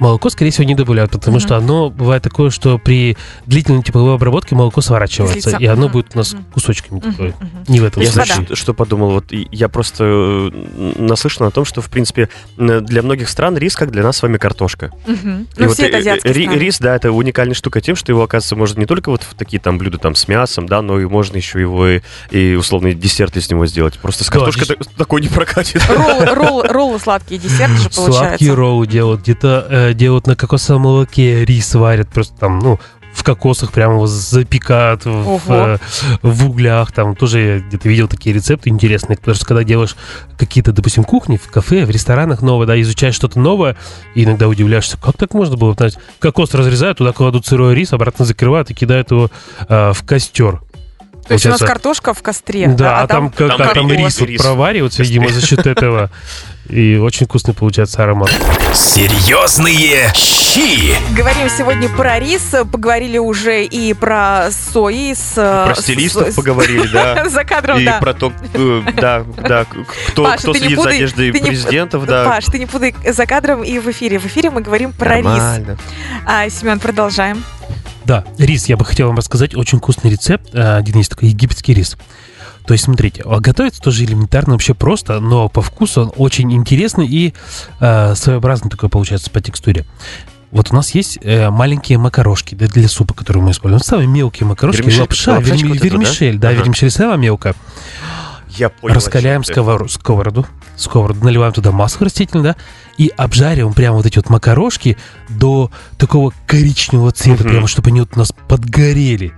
Молоко, 0.00 0.28
скорее 0.30 0.50
всего, 0.50 0.64
не 0.64 0.74
добавляют, 0.74 1.10
потому 1.12 1.36
Мгм. 1.36 1.46
что 1.46 1.56
оно 1.56 1.90
бывает 1.90 2.22
такое, 2.22 2.50
что 2.50 2.78
при 2.78 3.16
длительной 3.46 3.82
тепловой 3.82 4.14
обработке 4.14 4.54
молоко 4.54 4.80
сворачивается, 4.80 5.40
Слиться. 5.50 5.58
и 5.62 5.66
оно 5.66 5.84
Мгм. 5.84 5.92
будет 5.92 6.06
у 6.14 6.18
нас 6.18 6.32
Мгм. 6.32 6.44
кусочками 6.52 7.00
такое. 7.00 7.34
мгм. 7.40 7.50
Не 7.68 7.80
в 7.80 7.84
этом 7.84 8.02
То 8.02 8.06
Я, 8.08 8.12
случае. 8.12 8.54
что 8.56 8.74
подумал? 8.74 9.10
Вот 9.10 9.26
я 9.30 9.68
просто 9.68 10.04
э, 10.04 10.92
наслышан 10.98 11.46
о 11.46 11.50
том, 11.50 11.64
что, 11.64 11.80
в 11.80 11.88
принципе, 11.90 12.28
э, 12.58 12.80
для 12.80 13.02
многих 13.02 13.28
стран 13.28 13.56
рис, 13.56 13.76
как 13.76 13.90
для 13.90 14.02
нас 14.02 14.16
с 14.18 14.22
вами 14.22 14.36
картошка. 14.36 14.90
И 15.06 15.10
Ну, 15.22 15.46
вот, 15.58 15.74
все 15.74 15.84
э, 15.84 15.88
это 15.88 15.98
азиатские 15.98 16.32
ри- 16.34 16.44
страны. 16.44 16.58
Рис, 16.58 16.78
да, 16.78 16.96
это 16.96 17.12
уникальная 17.12 17.54
штука 17.54 17.80
тем, 17.80 17.96
что 17.96 18.10
его, 18.12 18.22
оказывается, 18.22 18.56
можно 18.56 18.80
не 18.80 18.86
только 18.86 19.10
вот 19.10 19.22
в 19.22 19.34
такие 19.34 19.60
там 19.60 19.78
блюда 19.78 19.98
там 19.98 20.14
с 20.14 20.26
мясом, 20.28 20.66
да, 20.66 20.82
но 20.82 20.98
и 21.00 21.06
можно 21.06 21.36
еще 21.36 21.60
его 21.60 21.86
и, 21.88 22.00
и 22.30 22.54
условный 22.54 22.94
десерт 22.94 23.36
из 23.36 23.50
него 23.50 23.66
сделать. 23.66 23.98
Просто 23.98 24.24
с 24.24 24.26
Да, 24.28 24.32
картошкой 24.32 24.64
здесь- 24.64 24.76
так- 24.78 24.88
такой 24.96 25.20
не 25.20 25.28
прокатит. 25.28 25.82
Роллы, 25.88 26.24
роллы, 26.34 26.68
роллы 26.68 26.98
сладкие, 26.98 27.38
десерт 27.40 27.72
же 27.72 27.88
получается. 27.90 28.12
Сладкие 28.28 28.54
роллы 28.54 28.86
делают, 28.86 29.20
где-то 29.22 29.66
э, 29.70 29.83
делают 29.92 30.26
на 30.26 30.36
кокосовом 30.36 30.82
молоке 30.82 31.44
рис 31.44 31.74
варят, 31.74 32.08
просто 32.08 32.36
там, 32.38 32.58
ну, 32.58 32.78
в 33.14 33.22
кокосах 33.22 33.70
прямо 33.70 33.94
его 33.94 34.06
запекают 34.06 35.04
в, 35.04 35.40
э, 35.46 35.78
в 36.22 36.50
углях. 36.50 36.90
Там 36.90 37.14
тоже 37.14 37.40
я 37.40 37.58
где-то 37.60 37.88
видел 37.88 38.08
такие 38.08 38.34
рецепты 38.34 38.70
интересные. 38.70 39.16
Потому 39.16 39.36
что 39.36 39.46
когда 39.46 39.62
делаешь 39.62 39.96
какие-то, 40.36 40.72
допустим, 40.72 41.04
кухни 41.04 41.36
в 41.36 41.48
кафе, 41.48 41.84
в 41.84 41.90
ресторанах 41.90 42.42
новые, 42.42 42.66
да, 42.66 42.80
изучаешь 42.80 43.14
что-то 43.14 43.38
новое, 43.38 43.76
и 44.16 44.24
иногда 44.24 44.48
удивляешься, 44.48 44.98
как 45.00 45.16
так 45.16 45.32
можно 45.32 45.56
было? 45.56 45.74
Знаете, 45.74 45.98
кокос 46.18 46.54
разрезают, 46.54 46.98
туда 46.98 47.12
кладут 47.12 47.46
сырой 47.46 47.74
рис, 47.74 47.92
обратно 47.92 48.24
закрывают 48.24 48.70
и 48.70 48.74
кидают 48.74 49.12
его 49.12 49.30
э, 49.68 49.92
в 49.92 50.04
костер. 50.04 50.60
То 51.28 51.34
есть 51.34 51.46
у 51.46 51.50
нас 51.50 51.60
картошка 51.60 52.12
в 52.12 52.22
костре. 52.22 52.68
да, 52.68 53.02
а, 53.02 53.06
там, 53.06 53.30
как, 53.30 53.48
там 53.48 53.58
как 53.58 53.74
там 53.74 53.88
кокос. 53.88 54.04
рис, 54.04 54.20
вот 54.20 54.28
Рис. 54.28 54.42
проваривается, 54.42 55.02
видимо, 55.02 55.28
за 55.30 55.46
счет 55.46 55.66
этого. 55.66 56.10
И 56.68 56.96
очень 56.96 57.26
вкусный 57.26 57.54
получается 57.54 58.02
аромат. 58.02 58.30
Серьезные 58.74 60.10
щи. 60.14 60.94
Говорим 61.16 61.48
сегодня 61.48 61.88
про 61.88 62.18
рис, 62.18 62.54
поговорили 62.72 63.18
уже 63.18 63.64
и 63.64 63.94
про 63.94 64.48
сои 64.50 65.14
с... 65.14 65.34
Про 65.34 65.74
стилистов 65.80 66.30
с- 66.30 66.34
поговорили, 66.34 66.88
да. 66.88 67.28
За 67.28 67.44
кадром, 67.44 67.78
И 67.78 67.84
да. 67.84 67.98
про 68.00 68.14
то, 68.14 68.32
э, 68.52 68.82
да, 68.96 69.24
да, 69.36 69.64
кто, 69.64 70.24
Паша, 70.24 70.38
кто 70.38 70.54
следит 70.54 70.80
за 70.80 70.88
одеждой 70.90 71.30
ты 71.30 71.38
не- 71.40 71.46
президентов, 71.50 72.04
да. 72.06 72.24
Паш, 72.24 72.46
ты 72.46 72.58
не 72.58 72.66
путай 72.66 72.94
за 73.06 73.26
кадром 73.26 73.62
и 73.62 73.78
в 73.78 73.88
эфире. 73.92 74.18
В 74.18 74.26
эфире 74.26 74.50
мы 74.50 74.60
говорим 74.60 74.92
про 74.92 75.16
рис. 75.18 75.24
Нормально. 75.24 75.78
А, 76.26 76.48
Семен, 76.50 76.80
продолжаем. 76.80 77.44
Да, 78.04 78.24
рис, 78.38 78.66
я 78.66 78.76
бы 78.76 78.84
хотел 78.84 79.06
вам 79.06 79.16
рассказать. 79.16 79.54
Очень 79.54 79.78
вкусный 79.78 80.10
рецепт. 80.10 80.50
Э, 80.52 80.76
Один 80.78 80.98
есть 80.98 81.10
такой 81.10 81.28
египетский 81.28 81.74
рис. 81.74 81.96
То 82.66 82.72
есть, 82.72 82.84
смотрите, 82.84 83.22
а 83.26 83.40
готовится 83.40 83.80
тоже 83.82 84.04
элементарно, 84.04 84.54
вообще 84.54 84.72
просто, 84.74 85.20
но 85.20 85.48
по 85.48 85.60
вкусу 85.60 86.02
он 86.02 86.12
очень 86.16 86.52
интересный 86.52 87.06
и 87.06 87.34
э, 87.80 88.14
своеобразный 88.14 88.70
такой 88.70 88.88
получается 88.88 89.30
по 89.30 89.40
текстуре. 89.40 89.84
Вот 90.50 90.70
у 90.70 90.74
нас 90.74 90.92
есть 90.94 91.18
э, 91.22 91.50
маленькие 91.50 91.98
макарошки 91.98 92.54
для, 92.54 92.68
для 92.68 92.88
супа, 92.88 93.12
которые 93.12 93.42
мы 93.42 93.50
используем. 93.50 93.82
Самые 93.82 94.06
мелкие 94.06 94.46
макарошки, 94.46 94.78
Вермишель, 94.80 95.00
лапша, 95.02 95.32
лапшачка 95.32 95.56
верми- 95.66 95.68
вот 95.68 95.76
эта, 95.76 95.84
да? 95.84 95.90
вермишель, 95.90 96.38
да, 96.38 96.48
Ага. 96.48 96.58
вермишель 96.60 96.90
самая 96.90 97.16
мелкая. 97.18 97.54
Я 98.56 98.68
понял. 98.68 98.94
Раскаляем 98.94 99.42
ты. 99.42 99.52
сковороду, 99.52 100.46
сковороду, 100.76 101.24
наливаем 101.24 101.52
туда 101.52 101.72
масло 101.72 102.04
растительное, 102.04 102.44
да, 102.44 102.56
и 102.96 103.10
обжариваем 103.16 103.74
прямо 103.74 103.96
вот 103.96 104.06
эти 104.06 104.16
вот 104.16 104.30
макарошки 104.30 104.96
до 105.28 105.70
такого 105.98 106.32
коричневого 106.46 107.10
цвета, 107.10 107.42
Мгм. 107.42 107.50
прямо 107.52 107.66
чтобы 107.66 107.88
они 107.90 108.00
вот 108.00 108.10
у 108.14 108.18
нас 108.18 108.32
подгорели. 108.48 109.34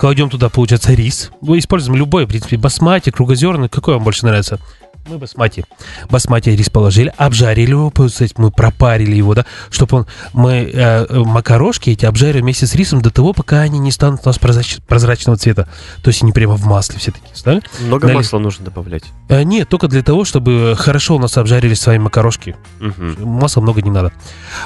Кладем 0.00 0.30
туда, 0.30 0.48
получается, 0.48 0.94
рис. 0.94 1.30
Мы 1.42 1.58
используем 1.58 1.94
любой, 1.94 2.24
в 2.24 2.28
принципе, 2.28 2.56
басмати, 2.56 3.10
кругозерный, 3.10 3.68
какой 3.68 3.92
вам 3.94 4.02
больше 4.02 4.24
нравится? 4.24 4.58
Мы 5.06 5.18
басмати. 5.18 5.66
Басмати 6.08 6.48
рис 6.48 6.70
положили, 6.70 7.12
обжарили 7.18 7.72
его, 7.72 7.90
получается, 7.90 8.34
мы 8.40 8.50
пропарили 8.50 9.14
его, 9.14 9.34
да, 9.34 9.44
чтобы 9.70 9.98
он, 9.98 10.06
мы 10.32 10.70
э, 10.72 11.06
макарошки 11.22 11.90
эти 11.90 12.06
обжарили 12.06 12.40
вместе 12.40 12.66
с 12.66 12.74
рисом 12.74 13.02
до 13.02 13.10
того, 13.10 13.34
пока 13.34 13.60
они 13.60 13.78
не 13.78 13.90
станут 13.90 14.20
у 14.24 14.28
нас 14.30 14.38
прозрач- 14.38 14.80
прозрачного 14.88 15.36
цвета. 15.36 15.68
То 16.02 16.08
есть 16.08 16.22
они 16.22 16.32
прямо 16.32 16.56
в 16.56 16.64
масле 16.64 16.98
все 16.98 17.10
такие 17.12 17.34
стали. 17.36 17.60
Много 17.80 18.06
Нали- 18.06 18.16
масла 18.16 18.38
нужно 18.38 18.64
добавлять. 18.64 19.04
Э, 19.28 19.42
Нет, 19.42 19.68
только 19.68 19.86
для 19.86 20.02
того, 20.02 20.24
чтобы 20.24 20.76
хорошо 20.78 21.16
у 21.16 21.18
нас 21.18 21.36
обжарились 21.36 21.78
с 21.80 21.86
вами 21.86 21.98
макарошки. 21.98 22.56
Мгм. 22.78 23.16
Масла 23.22 23.60
много 23.60 23.82
не 23.82 23.90
надо. 23.90 24.12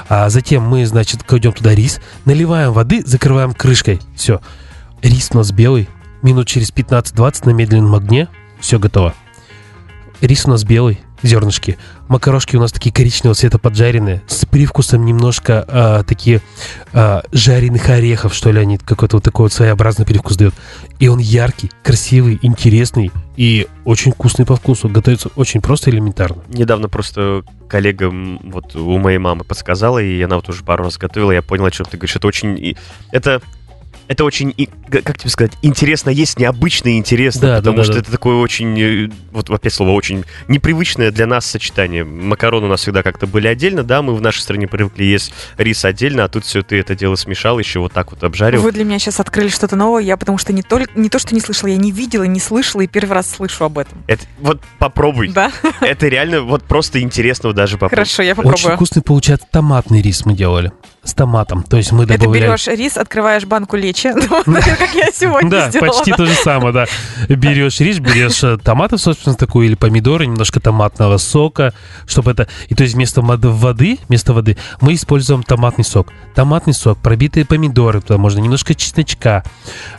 А 0.09 0.31
затем 0.31 0.63
мы, 0.63 0.87
значит, 0.87 1.25
кладем 1.25 1.53
туда 1.53 1.75
рис, 1.75 2.01
наливаем 2.25 2.73
воды, 2.73 3.03
закрываем 3.05 3.53
крышкой. 3.53 4.01
Все. 4.15 4.41
Рис 5.05 5.29
у 5.35 5.37
нас 5.37 5.53
белый. 5.53 5.87
Минут 6.23 6.47
через 6.47 6.73
15-20 6.73 7.45
на 7.45 7.51
медленном 7.51 7.95
огне. 7.95 8.27
Все 8.59 8.79
готово. 8.79 9.15
Рис 10.23 10.47
у 10.47 10.49
нас 10.49 10.65
белый, 10.65 10.99
зернышки. 11.23 11.77
Макарошки 12.09 12.57
у 12.57 12.61
нас 12.61 12.73
такие 12.73 12.91
коричневого 12.91 13.35
цвета 13.35 13.59
поджаренные, 13.59 14.23
с 14.27 14.47
привкусом 14.47 15.05
немножко 15.05 15.63
а, 15.69 16.05
такие 16.05 16.41
а, 16.95 17.23
жареных 17.33 17.91
орехов, 17.91 18.33
что 18.33 18.51
ли, 18.51 18.59
они 18.61 18.79
какой-то 18.79 19.19
вот 19.19 19.25
такой 19.25 19.45
вот 19.45 19.53
своеобразный 19.53 20.07
привкус 20.07 20.39
дают. 20.39 20.55
И 21.01 21.09
он 21.09 21.19
яркий, 21.19 21.71
красивый, 21.83 22.39
интересный 22.41 23.13
и 23.37 23.67
очень 23.85 24.13
вкусный 24.13 24.47
по 24.47 24.57
вкусу. 24.57 24.89
Готовится 24.89 25.29
очень 25.37 25.61
просто 25.61 25.91
элементарно. 25.91 26.43
Недавно 26.49 26.89
просто 26.89 27.43
коллега 27.69 28.11
вот 28.11 28.75
у 28.75 28.97
моей 28.97 29.19
мамы 29.19 29.45
подсказала, 29.45 29.99
и 29.99 30.23
она 30.23 30.37
вот 30.37 30.49
уже 30.49 30.65
пару 30.65 30.85
раз 30.85 30.97
готовила, 30.97 31.33
я 31.33 31.43
понял, 31.43 31.67
о 31.67 31.71
чем 31.71 31.85
ты 31.85 31.99
говоришь. 31.99 32.17
Это 32.17 32.27
очень... 32.27 32.75
Это... 33.13 33.43
Это 34.09 34.25
очень, 34.25 34.55
как 34.91 35.19
тебе 35.19 35.31
сказать, 35.31 35.53
интересно 35.63 36.11
есть, 36.11 36.39
необычно 36.39 36.89
и 36.89 36.99
интересно, 36.99 37.41
Да, 37.41 37.49
да, 37.49 37.57
потому 37.59 37.77
да, 37.79 37.85
что 37.85 37.93
да. 37.95 37.99
это 38.01 38.11
такое 38.13 38.37
очень, 38.37 38.81
э, 38.81 39.11
вот 39.33 39.51
опять 39.51 39.73
слово, 39.73 39.91
очень 39.91 40.25
непривычное 40.49 41.11
для 41.11 41.27
нас 41.27 41.47
сочетание. 41.47 42.05
Макароны 42.05 42.67
у 42.67 42.69
нас 42.69 42.81
всегда 42.81 43.03
как-то 43.03 43.27
были 43.27 43.47
отдельно, 43.47 43.83
да, 43.83 44.03
мы 44.03 44.15
в 44.15 44.21
нашей 44.21 44.41
стране 44.41 44.67
привыкли 44.67 45.05
есть 45.05 45.33
рис 45.57 45.85
отдельно, 45.85 46.25
а 46.25 46.29
тут 46.29 46.45
все 46.45 46.63
ты 46.63 46.79
это 46.79 46.95
дело 46.95 47.17
смешал, 47.17 47.59
еще 47.59 47.81
вот 47.81 47.93
так 47.93 48.11
вот 48.13 48.23
обжарил. 48.25 48.63
Вы 48.63 48.73
для 48.73 48.85
меня 48.85 48.99
сейчас 48.99 49.21
открыли 49.21 49.49
что-то 49.49 49.77
новое, 49.77 50.03
я 50.03 50.17
потому 50.17 50.39
что 50.39 50.53
не, 50.53 50.63
только, 50.63 50.91
не 50.99 51.09
то, 51.09 51.19
что 51.19 51.35
не 51.35 51.41
слышала, 51.41 51.71
я 51.71 51.77
не 51.77 51.91
видела, 51.91 52.25
не 52.25 52.41
слышала, 52.41 52.83
и 52.83 52.87
первый 52.87 53.13
раз 53.13 53.31
слышу 53.31 53.65
об 53.65 53.79
этом. 53.79 54.05
Это, 54.07 54.25
вот 54.39 54.61
попробуй. 54.79 55.29
Да? 55.29 55.51
Это 55.81 56.09
реально 56.09 56.43
вот 56.43 56.65
просто 56.65 57.01
интересно 57.01 57.53
даже 57.53 57.77
попробовать. 57.77 58.09
Хорошо, 58.09 58.23
я 58.23 58.33
Очень 58.33 58.43
попробую. 58.43 58.77
вкусный 58.77 59.03
получается 59.03 59.47
томатный 59.51 60.03
рис 60.03 60.25
мы 60.25 60.35
делали. 60.35 60.73
С 61.05 61.15
томатом. 61.15 61.63
То 61.63 61.77
есть 61.77 61.93
мы 61.93 62.05
Это 62.05 62.19
добавляли... 62.19 62.47
берешь 62.47 62.67
рис, 62.67 62.97
открываешь 62.97 63.45
банку 63.45 63.77
лечи, 63.77 64.11
как 64.45 64.95
я 64.95 65.11
сегодня 65.13 65.51
Да, 65.51 65.71
почти 65.79 66.13
то 66.13 66.25
же 66.25 66.35
самое, 66.35 66.73
да. 66.73 66.87
Берешь 67.29 67.81
рис, 67.81 67.99
берешь 67.99 68.43
э, 68.43 68.57
томатов, 68.57 69.01
собственно, 69.01 69.37
такую, 69.37 69.67
или 69.67 69.75
помидоры, 69.75 70.27
немножко 70.27 70.61
томатного 70.61 71.19
сока, 71.19 71.75
чтобы 72.07 72.31
это... 72.31 72.49
И 72.69 72.75
то 72.75 72.83
есть 72.85 72.95
вместо 72.95 73.21
воды, 73.21 73.99
вместо 74.09 74.33
воды 74.33 74.57
мы 74.81 74.95
используем 74.95 75.43
томатный 75.43 75.85
сок. 75.85 76.09
Томатный 76.35 76.75
сок, 76.75 76.99
пробитые 76.99 77.45
помидоры, 77.45 78.01
туда 78.01 78.19
можно 78.19 78.41
немножко 78.41 78.75
чесночка, 78.75 79.45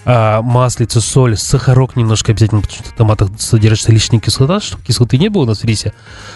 а, 0.05 0.41
маслица, 0.41 1.01
соль, 1.01 1.37
сахарок 1.37 1.95
немножко 1.95 2.31
обязательно, 2.31 2.61
потому 2.61 2.79
что 2.79 2.89
в 2.89 2.95
томатах 2.95 3.29
содержится 3.37 3.91
лишняя 3.91 4.19
кислота, 4.19 4.59
чтобы 4.59 4.83
кислоты 4.83 5.17
не 5.17 5.29
было 5.29 5.43
у 5.43 5.45
нас 5.45 5.61
в 5.61 5.65
рисе. 5.65 5.93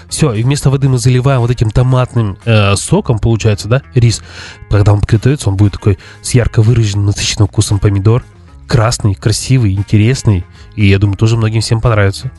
Все, 0.07 0.33
и 0.33 0.43
вместо 0.43 0.69
воды 0.69 0.89
мы 0.89 0.97
заливаем 0.97 1.41
вот 1.41 1.51
этим 1.51 1.71
томатным 1.71 2.38
э, 2.45 2.75
соком, 2.75 3.19
получается, 3.19 3.67
да, 3.67 3.81
рис. 3.95 4.21
Когда 4.69 4.93
он 4.93 4.99
готовится, 4.99 5.49
он 5.49 5.55
будет 5.55 5.73
такой 5.73 5.97
с 6.21 6.31
ярко 6.31 6.61
выраженным, 6.61 7.07
насыщенным 7.07 7.47
вкусом 7.47 7.79
помидор. 7.79 8.23
Красный, 8.67 9.15
красивый, 9.15 9.73
интересный. 9.73 10.45
И 10.75 10.88
я 10.88 10.99
думаю, 10.99 11.17
тоже 11.17 11.38
многим 11.38 11.61
всем 11.61 11.81
понравится. 11.81 12.31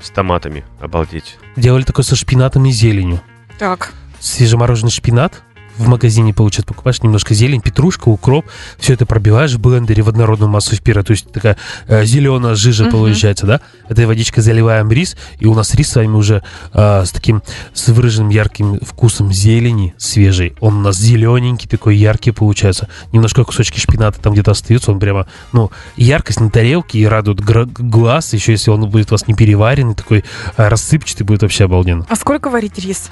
С 0.00 0.10
томатами, 0.10 0.64
обалдеть. 0.80 1.38
Делали 1.56 1.82
такой 1.82 2.04
со 2.04 2.16
шпинатом 2.16 2.64
и 2.66 2.70
зеленью. 2.70 3.20
Так, 3.58 3.92
Свежемороженый 4.22 4.92
шпинат 4.92 5.42
в 5.78 5.88
магазине, 5.88 6.34
получается, 6.34 6.68
покупаешь 6.72 7.02
немножко 7.02 7.34
зелень, 7.34 7.60
петрушка, 7.60 8.08
укроп, 8.08 8.46
все 8.78 8.94
это 8.94 9.06
пробиваешь 9.06 9.52
в 9.52 9.60
блендере 9.60 10.02
в 10.02 10.08
однородную 10.08 10.50
массу 10.50 10.80
пира, 10.82 11.02
то 11.02 11.12
есть 11.12 11.30
такая 11.32 11.56
зеленая 11.88 12.54
жижа 12.54 12.84
Мгм. 12.84 12.92
получается, 12.92 13.46
да? 13.46 13.60
Этой 13.88 14.06
водичкой 14.06 14.42
заливаем 14.42 14.90
рис, 14.90 15.16
и 15.38 15.46
у 15.46 15.54
нас 15.54 15.74
рис 15.74 15.90
с 15.90 15.96
вами 15.96 16.14
уже 16.14 16.42
а, 16.72 17.04
с 17.04 17.10
таким, 17.10 17.42
с 17.74 17.88
выраженным 17.88 18.30
ярким 18.30 18.78
вкусом 18.80 19.32
зелени 19.32 19.94
свежей. 19.98 20.54
Он 20.60 20.78
у 20.78 20.80
нас 20.80 20.96
зелененький, 20.96 21.68
такой 21.68 21.96
яркий 21.96 22.30
получается. 22.32 22.88
Немножко 23.12 23.44
кусочки 23.44 23.78
шпината 23.78 24.20
там 24.20 24.32
где-то 24.32 24.50
остаются, 24.52 24.90
он 24.92 24.98
прямо, 25.00 25.26
ну, 25.52 25.70
яркость 25.96 26.40
на 26.40 26.50
тарелке 26.50 26.98
и 26.98 27.04
радует 27.06 27.40
глаз, 27.40 28.32
еще 28.32 28.52
если 28.52 28.70
он 28.70 28.88
будет 28.88 29.10
у 29.10 29.14
вас 29.14 29.26
не 29.26 29.34
переваренный, 29.34 29.94
такой 29.94 30.24
а, 30.56 30.68
рассыпчатый, 30.68 31.26
будет 31.26 31.42
вообще 31.42 31.64
обалденно. 31.64 32.06
а 32.08 32.16
сколько 32.16 32.50
варить 32.50 32.78
рис? 32.78 33.10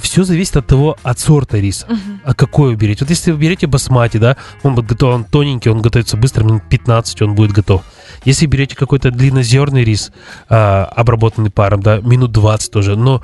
Все 0.00 0.24
зависит 0.24 0.56
от 0.56 0.66
того, 0.66 0.96
от 1.02 1.18
сорта 1.18 1.58
риса. 1.58 1.86
Мгм. 1.88 2.20
А 2.24 2.34
какой 2.34 2.70
вы 2.70 2.76
берете? 2.76 3.04
Вот 3.04 3.10
если 3.10 3.32
вы 3.32 3.38
берете 3.38 3.66
басмати, 3.66 4.18
да, 4.18 4.36
он 4.62 4.74
будет 4.74 4.86
готов, 4.86 5.14
он 5.14 5.24
тоненький, 5.24 5.70
он 5.70 5.82
готовится 5.82 6.16
быстро, 6.16 6.44
минут 6.44 6.62
15 6.68 7.22
он 7.22 7.34
будет 7.34 7.52
готов. 7.52 7.82
Если 8.24 8.46
берете 8.46 8.76
какой-то 8.76 9.10
длиннозерный 9.10 9.84
рис, 9.84 10.12
а, 10.48 10.84
обработанный 10.84 11.50
паром, 11.50 11.82
да, 11.82 11.98
минут 12.00 12.32
20 12.32 12.70
тоже, 12.70 12.96
но 12.96 13.22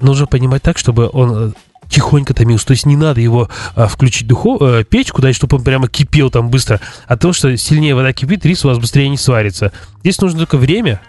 нужно 0.00 0.26
понимать 0.26 0.62
так, 0.62 0.78
чтобы 0.78 1.10
он 1.12 1.50
э, 1.50 1.52
тихонько 1.88 2.34
томился. 2.34 2.66
То 2.66 2.72
есть 2.72 2.86
не 2.86 2.96
надо 2.96 3.20
его 3.20 3.48
а, 3.74 3.86
включить 3.86 4.26
духов, 4.26 4.62
э, 4.62 4.84
печку, 4.84 5.20
да, 5.20 5.30
и 5.30 5.32
чтобы 5.32 5.58
он 5.58 5.64
прямо 5.64 5.88
кипел 5.88 6.30
там 6.30 6.48
быстро. 6.48 6.80
А 7.06 7.16
то, 7.16 7.32
что 7.32 7.56
сильнее 7.56 7.94
вода 7.94 8.12
кипит, 8.12 8.46
рис 8.46 8.64
у 8.64 8.68
вас 8.68 8.78
быстрее 8.78 9.08
не 9.08 9.18
сварится. 9.18 9.72
Здесь 10.00 10.20
нужно 10.20 10.40
только 10.40 10.56
время, 10.56 11.00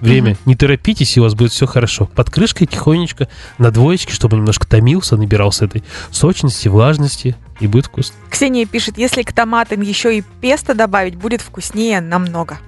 Время. 0.00 0.32
Мгм. 0.32 0.38
Не 0.46 0.56
торопитесь, 0.56 1.16
и 1.16 1.20
у 1.20 1.22
вас 1.22 1.34
будет 1.34 1.52
все 1.52 1.66
хорошо. 1.66 2.06
Под 2.06 2.30
крышкой 2.30 2.66
тихонечко, 2.66 3.28
на 3.58 3.70
двоечке, 3.70 4.12
чтобы 4.12 4.36
немножко 4.36 4.66
томился, 4.66 5.16
набирался 5.16 5.64
этой 5.64 5.84
сочности, 6.10 6.68
влажности, 6.68 7.36
и 7.60 7.66
будет 7.66 7.86
вкусно. 7.86 8.14
Ксения 8.30 8.66
пишет, 8.66 8.98
если 8.98 9.22
к 9.22 9.32
томатам 9.32 9.80
еще 9.80 10.18
и 10.18 10.22
песто 10.40 10.74
добавить, 10.74 11.16
будет 11.16 11.40
вкуснее 11.40 12.00
намного. 12.00 12.58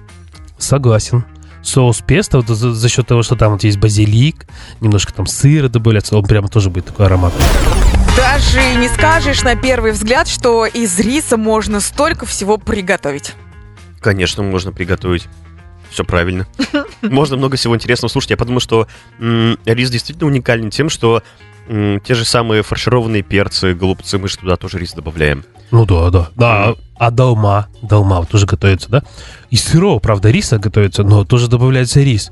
Согласен. 0.57 1.23
Соус 1.61 2.01
песто, 2.05 2.37
вот 2.37 2.47
за, 2.47 2.73
за 2.73 2.89
счет 2.89 3.05
того, 3.05 3.21
что 3.21 3.35
там 3.35 3.51
вот 3.51 3.63
есть 3.63 3.77
базилик, 3.77 4.47
немножко 4.79 5.13
там 5.13 5.27
сыра 5.27 5.67
добавляется, 5.67 6.17
он 6.17 6.23
прямо 6.23 6.47
тоже 6.47 6.69
будет 6.69 6.85
такой 6.85 7.05
аромат. 7.05 7.33
Даже 8.15 8.75
не 8.75 8.87
скажешь 8.89 9.43
на 9.43 9.55
первый 9.55 9.91
взгляд, 9.91 10.27
что 10.27 10.65
из 10.65 10.97
риса 10.99 11.37
можно 11.37 11.79
столько 11.79 12.25
всего 12.25 12.57
приготовить. 12.57 13.33
Конечно, 13.99 14.43
можно 14.43 14.71
приготовить. 14.71 15.27
Все 15.89 16.03
правильно. 16.03 16.47
Можно 17.01 17.37
много 17.37 17.57
всего 17.57 17.75
интересного 17.75 18.09
слушать. 18.11 18.31
Я 18.31 18.37
подумал, 18.37 18.59
что 18.59 18.87
рис 19.19 19.89
действительно 19.89 20.27
уникален 20.27 20.69
тем, 20.69 20.89
что 20.89 21.23
те 21.67 22.15
же 22.15 22.25
самые 22.25 22.63
фаршированные 22.63 23.21
перцы, 23.21 23.73
голубцы, 23.73 24.17
мы 24.17 24.27
же 24.27 24.37
туда 24.37 24.55
тоже 24.55 24.79
рис 24.79 24.93
добавляем. 24.93 25.43
Ну 25.71 25.85
да, 25.85 26.09
да. 26.09 26.29
Да, 26.35 26.75
а 26.97 27.11
долма, 27.11 27.67
долма 27.83 28.25
тоже 28.25 28.47
готовится, 28.47 28.89
да? 28.89 29.03
Из 29.51 29.63
сырого, 29.63 29.99
правда, 29.99 30.31
риса 30.31 30.57
готовится, 30.57 31.03
но 31.03 31.23
тоже 31.25 31.47
добавляется 31.47 32.01
рис. 32.01 32.31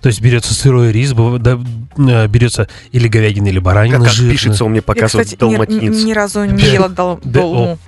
То 0.00 0.08
есть 0.08 0.20
берется 0.22 0.54
сырой 0.54 0.90
рис, 0.92 1.12
э, 1.12 2.26
берется 2.28 2.68
или 2.92 3.08
говядина, 3.08 3.48
или 3.48 3.58
баранина 3.58 3.98
Как, 3.98 4.06
как 4.06 4.14
жирная. 4.14 4.32
пишется, 4.32 4.64
он 4.64 4.70
мне 4.70 4.78
Я, 4.78 4.82
показывает 4.82 5.26
кстати, 5.26 5.42
ни, 5.44 5.50
далматинец. 5.50 6.04
ни 6.04 6.12
разу 6.12 6.44
не 6.44 6.62
ела 6.62 6.88
долму. 6.88 7.78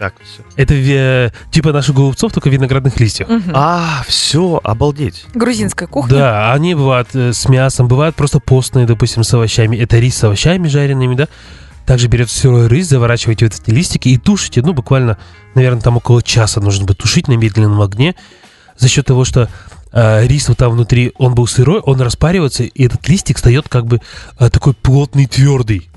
Так, 0.00 0.14
всё. 0.24 0.42
Это 0.56 0.72
ве- 0.72 1.30
типа 1.50 1.72
наших 1.74 1.94
голубцов, 1.94 2.32
только 2.32 2.48
в 2.48 2.52
виноградных 2.52 2.98
листьях. 2.98 3.28
Мгм. 3.28 3.52
А, 3.54 4.02
все, 4.08 4.58
обалдеть. 4.64 5.26
Грузинская 5.34 5.86
кухня. 5.86 6.16
Да, 6.16 6.52
они 6.54 6.74
бывают 6.74 7.08
э, 7.12 7.34
с 7.34 7.46
мясом, 7.50 7.86
бывают 7.86 8.16
просто 8.16 8.40
постные, 8.40 8.86
допустим, 8.86 9.22
с 9.24 9.34
овощами. 9.34 9.76
Это 9.76 9.98
рис 9.98 10.16
с 10.16 10.24
овощами 10.24 10.68
жареными, 10.68 11.14
да? 11.16 11.28
Также 11.84 12.08
берется 12.08 12.34
сырой 12.38 12.66
рис, 12.66 12.88
заворачиваете 12.88 13.44
вот 13.44 13.54
эти 13.60 13.70
листики 13.70 14.08
и 14.08 14.16
тушите, 14.16 14.62
ну, 14.62 14.72
буквально, 14.72 15.18
наверное, 15.54 15.82
там 15.82 15.98
около 15.98 16.22
часа 16.22 16.62
нужно 16.62 16.86
будет 16.86 16.96
тушить 16.98 17.28
на 17.28 17.34
медленном 17.34 17.82
огне. 17.82 18.14
За 18.78 18.88
счет 18.88 19.04
того, 19.04 19.26
что 19.26 19.50
э, 19.92 20.26
рис 20.26 20.48
вот 20.48 20.56
там 20.56 20.72
внутри, 20.72 21.12
он 21.18 21.34
был 21.34 21.46
сырой, 21.46 21.80
он 21.80 22.00
распаривается, 22.00 22.62
и 22.62 22.84
этот 22.86 23.06
листик 23.06 23.36
встает 23.36 23.68
как 23.68 23.84
бы 23.84 24.00
э, 24.38 24.48
такой 24.48 24.72
плотный, 24.72 25.26
твердый. 25.26 25.89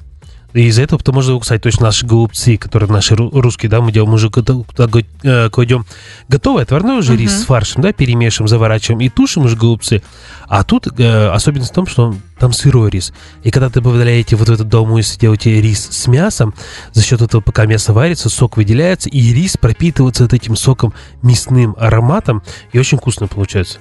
И 0.53 0.65
из-за 0.67 0.83
этого 0.83 1.00
потом 1.00 1.15
можно 1.15 1.39
кстати, 1.39 1.62
точно 1.62 1.88
наши 1.88 2.05
голубцы, 2.05 2.57
которые 2.57 2.89
наши 2.91 3.15
ру- 3.15 3.31
русские, 3.39 3.69
да, 3.69 3.81
мы 3.81 3.91
делаем, 3.91 4.13
уже 4.13 4.29
го- 4.29 5.01
э, 5.24 5.50
кладем 5.50 5.86
готовый 6.29 6.63
отварной 6.63 7.00
уже 7.00 7.15
рис 7.17 7.31
Мгм. 7.33 7.39
с 7.41 7.45
фаршем, 7.45 7.81
да, 7.81 7.91
перемешиваем, 7.91 8.48
заворачиваем 8.48 9.01
и 9.01 9.10
тушим 9.10 9.45
уже 9.45 9.55
голубцы. 9.55 10.03
А 10.48 10.63
тут 10.63 10.88
э, 11.00 11.27
особенность 11.29 11.72
в 11.72 11.74
том, 11.74 11.88
что 11.88 12.03
он- 12.10 12.22
там 12.38 12.53
сырой 12.53 12.89
рис. 12.91 13.13
И 13.43 13.50
когда 13.51 13.69
ты 13.69 13.75
добавляете 13.81 14.36
вот 14.36 14.50
в 14.50 14.51
этот 14.51 14.67
долму, 14.69 14.98
если 14.98 15.19
делаете 15.19 15.60
рис 15.62 15.88
с 15.89 16.07
мясом, 16.07 16.53
за 16.91 17.01
счет 17.03 17.22
этого, 17.22 17.41
пока 17.41 17.65
мясо 17.65 17.93
варится, 17.93 18.29
сок 18.29 18.57
выделяется, 18.57 19.10
и 19.10 19.33
рис 19.33 19.57
пропитывается 19.57 20.24
вот 20.24 20.33
этим 20.33 20.55
соком 20.55 20.93
мясным 21.22 21.75
ароматом, 21.79 22.43
и 22.74 22.79
очень 22.79 22.98
вкусно 22.98 23.27
получается. 23.27 23.79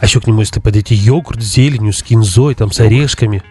А 0.00 0.06
еще 0.06 0.20
к 0.20 0.26
нему, 0.26 0.40
если 0.40 0.60
подойти 0.60 0.94
йогурт 0.94 1.42
с 1.42 1.46
зеленью, 1.54 1.92
с 1.92 2.02
кинзой, 2.02 2.54
там, 2.54 2.72
с 2.72 2.80
орешками. 2.80 3.42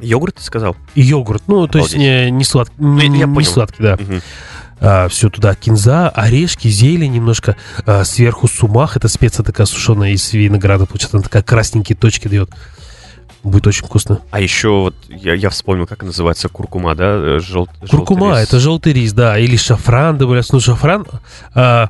Йогурт 0.00 0.36
ты 0.36 0.42
сказал? 0.42 0.76
Йогурт, 0.94 1.42
ну, 1.46 1.66
то 1.68 1.78
есть 1.78 1.94
Обалдеть. 1.94 2.24
не, 2.26 2.30
не, 2.30 2.44
слад... 2.44 2.68
я- 2.78 2.84
не, 2.86 3.02
я 3.18 3.26
не 3.26 3.34
понял. 3.34 3.44
сладкий, 3.50 3.82
да. 3.82 3.96
Мгм. 3.98 5.08
все 5.08 5.30
туда 5.30 5.54
кинза, 5.54 6.08
орешки, 6.10 6.68
зелень 6.68 7.12
немножко, 7.12 7.56
а, 7.86 8.04
сверху 8.04 8.46
сумах, 8.46 8.96
это 8.96 9.08
специя 9.08 9.42
такая 9.44 9.66
сушеная 9.66 10.10
из 10.10 10.32
винограда, 10.32 10.84
получается, 10.86 11.16
она 11.16 11.24
такая 11.24 11.42
красненькие 11.42 11.96
точки 11.96 12.28
дает. 12.28 12.50
Будет 13.42 13.66
очень 13.68 13.84
вкусно. 13.84 14.20
А 14.32 14.40
еще 14.40 14.70
вот 14.70 14.96
я, 15.08 15.32
я 15.34 15.50
вспомнил, 15.50 15.86
как 15.86 16.02
называется 16.02 16.48
куркума, 16.48 16.96
да? 16.96 17.36
э, 17.36 17.38
Жел, 17.40 17.68
Куркума, 17.88 18.20
желтый 18.26 18.40
рис. 18.40 18.48
это 18.48 18.58
желтый 18.60 18.92
рис, 18.92 19.12
да, 19.12 19.38
или 19.38 19.56
шафран 19.56 20.18
добавляется. 20.18 20.52
Ну, 20.54 20.60
шафран 20.60 21.06
а, 21.54 21.88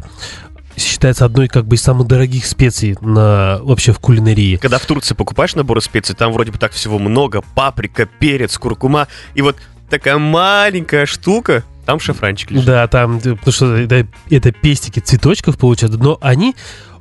считается 0.76 1.25
одной 1.25 1.49
как 1.49 1.66
бы 1.66 1.76
из 1.76 1.83
самых 1.83 2.06
дорогих 2.06 2.47
специй 2.47 2.97
на, 3.00 3.59
вообще 3.62 3.92
в 3.92 3.99
кулинарии. 3.99 4.56
Когда 4.56 4.78
в 4.78 4.87
Турции 4.87 5.14
покупаешь 5.14 5.54
наборы 5.54 5.80
специй, 5.80 6.14
там 6.14 6.33
вроде 6.33 6.52
бы 6.52 6.59
так 6.59 6.73
всего 6.73 6.99
много. 6.99 7.42
Паприка, 7.54 8.06
перец, 8.06 8.56
куркума. 8.59 9.09
И 9.35 9.42
вот 9.42 9.56
такая 9.88 10.18
маленькая 10.18 11.06
штука, 11.06 11.64
там 11.85 12.00
шафранчик 12.00 12.50
лежит. 12.50 12.66
Да, 12.66 12.87
там, 12.88 13.21
потому 13.21 13.52
что 13.52 13.76
это, 13.76 14.06
это 14.30 14.52
пестики 14.52 15.00
цветочков 15.00 15.56
получаются, 15.59 15.99
но 15.99 16.18
они 16.21 16.54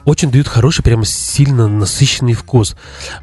очень 0.06 0.32
дают 0.32 0.48
хороший, 0.48 0.84
прямо 0.84 1.06
сильно 1.06 1.68
насыщенный 1.68 2.34
вкус. 2.34 2.76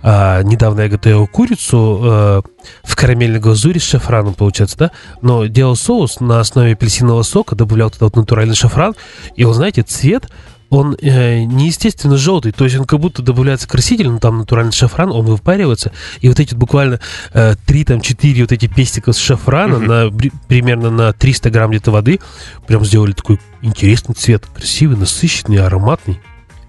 А, 0.02 0.42
недавно 0.42 0.82
я 0.82 0.88
готовил 0.88 1.26
курицу 1.26 2.00
э, 2.04 2.42
в 2.82 2.96
карамельной 2.96 3.40
глазури 3.40 3.78
с 3.78 3.84
шафраном, 3.84 4.34
получается, 4.34 4.76
да? 4.76 4.90
Но 5.22 5.46
делал 5.46 5.76
соус 5.76 6.20
на 6.20 6.40
основе 6.40 6.72
апельсинового 6.72 7.22
сока, 7.22 7.54
добавлял 7.54 7.90
туда 7.90 8.06
вот 8.06 8.16
натуральный 8.16 8.56
шафран, 8.56 8.94
и 9.36 9.44
вот, 9.44 9.54
знаете, 9.54 9.82
цвет 9.82 10.28
он 10.72 10.96
э, 11.02 11.44
неестественно 11.44 12.16
желтый, 12.16 12.50
то 12.50 12.64
есть 12.64 12.78
он 12.78 12.86
как 12.86 12.98
будто 12.98 13.20
добавляется 13.20 13.68
краситель, 13.68 14.08
но 14.08 14.18
там 14.18 14.38
натуральный 14.38 14.72
шафран, 14.72 15.10
он 15.10 15.26
выпаривается, 15.26 15.92
и 16.20 16.28
вот 16.28 16.40
эти 16.40 16.54
вот 16.54 16.60
буквально 16.60 16.98
э, 17.34 17.56
3, 17.66 17.84
там, 17.84 18.00
4 18.00 18.40
вот 18.40 18.52
эти 18.52 18.68
пестика 18.68 19.12
с 19.12 19.18
шафрана 19.18 19.78
Мгм. 19.78 19.86
на, 19.86 20.10
примерно 20.48 20.90
на 20.90 21.12
300 21.12 21.50
грамм 21.50 21.72
где-то 21.72 21.90
воды, 21.90 22.20
прям 22.66 22.86
сделали 22.86 23.12
такой 23.12 23.38
интересный 23.60 24.14
цвет, 24.14 24.46
красивый, 24.46 24.96
насыщенный, 24.96 25.58
ароматный. 25.58 26.22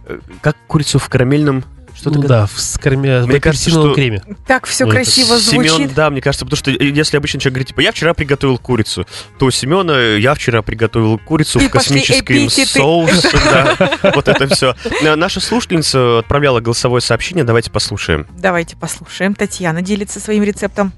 Э, 0.06 0.20
Как 0.42 0.56
курицу 0.68 1.00
в 1.00 1.10
карамельном... 1.10 1.64
Что 1.96 2.10
ну 2.10 2.24
ты 2.24 2.28
да, 2.28 2.48
в, 2.48 2.60
с 2.60 2.80
корме- 2.80 3.22
в 3.24 3.28
Мне 3.28 3.40
кажется, 3.40 3.70
что- 3.70 3.94
креме. 3.94 4.24
Так 4.48 4.66
все 4.66 4.86
Ну, 4.86 4.90
это 4.92 5.02
красиво 5.04 5.40
Семен, 5.40 5.70
звучит. 5.70 5.94
да, 5.94 6.10
мне 6.10 6.22
кажется, 6.22 6.44
потому 6.44 6.58
что 6.58 6.72
э, 6.72 6.76
если 6.90 7.18
обычно 7.18 7.40
человек 7.40 7.54
говорит, 7.54 7.68
типа, 7.68 7.82
я 7.82 7.92
вчера 7.92 8.16
приготовил 8.16 8.58
курицу, 8.58 9.06
то 9.38 9.46
у 9.46 9.52
Семена 9.52 10.18
я 10.18 10.34
вчера 10.34 10.64
приготовил 10.64 11.20
курицу 11.20 11.60
И 11.60 11.68
в 11.68 11.70
космическом 11.70 12.50
соусе, 12.50 13.30
да, 13.46 14.00
вот 14.16 14.28
это 14.28 14.48
все. 14.48 14.76
Наша 15.16 15.40
слушательница 15.40 16.20
отправляла 16.20 16.62
голосовое 16.62 17.02
сообщение, 17.02 17.44
давайте 17.44 17.70
послушаем. 17.70 18.26
Давайте 18.40 18.76
послушаем. 18.76 19.36
Татьяна 19.36 19.84
делится 19.84 20.20
своим 20.20 20.42
рецептом. 20.42 20.94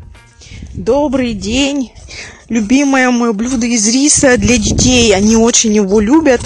Добрый 0.73 1.33
день. 1.33 1.91
Любимое 2.47 3.09
мое 3.11 3.33
блюдо 3.33 3.65
из 3.65 3.85
риса 3.87 4.37
для 4.37 4.57
детей. 4.57 5.13
Они 5.13 5.35
очень 5.35 5.73
его 5.73 5.99
любят. 5.99 6.41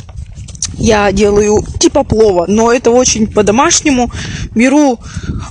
Я 0.78 1.12
делаю 1.12 1.64
типа 1.80 2.04
плова, 2.04 2.46
но 2.48 2.72
это 2.72 2.92
очень 2.92 3.28
по-домашнему. 3.28 4.12
Беру, 4.56 5.00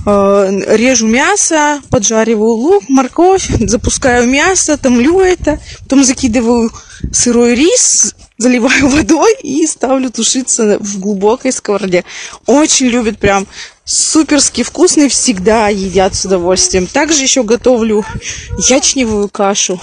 э, 0.05 0.75
режу 0.75 1.07
мясо, 1.07 1.81
поджариваю 1.89 2.51
лук, 2.51 2.83
морковь, 2.89 3.47
запускаю 3.59 4.27
мясо, 4.27 4.77
томлю 4.77 5.19
это, 5.19 5.59
потом 5.81 6.03
закидываю 6.03 6.71
сырой 7.11 7.55
рис, 7.55 8.15
заливаю 8.37 8.89
водой 8.89 9.35
и 9.43 9.65
ставлю 9.67 10.09
тушиться 10.09 10.77
в 10.79 10.99
глубокой 10.99 11.51
сковороде. 11.51 12.03
Очень 12.45 12.87
любят 12.87 13.19
прям 13.19 13.47
суперски 13.85 14.63
вкусный, 14.63 15.09
всегда 15.09 15.69
едят 15.69 16.15
с 16.15 16.25
удовольствием. 16.25 16.87
Также 16.87 17.23
еще 17.23 17.43
готовлю 17.43 18.05
ячневую 18.69 19.29
кашу. 19.29 19.79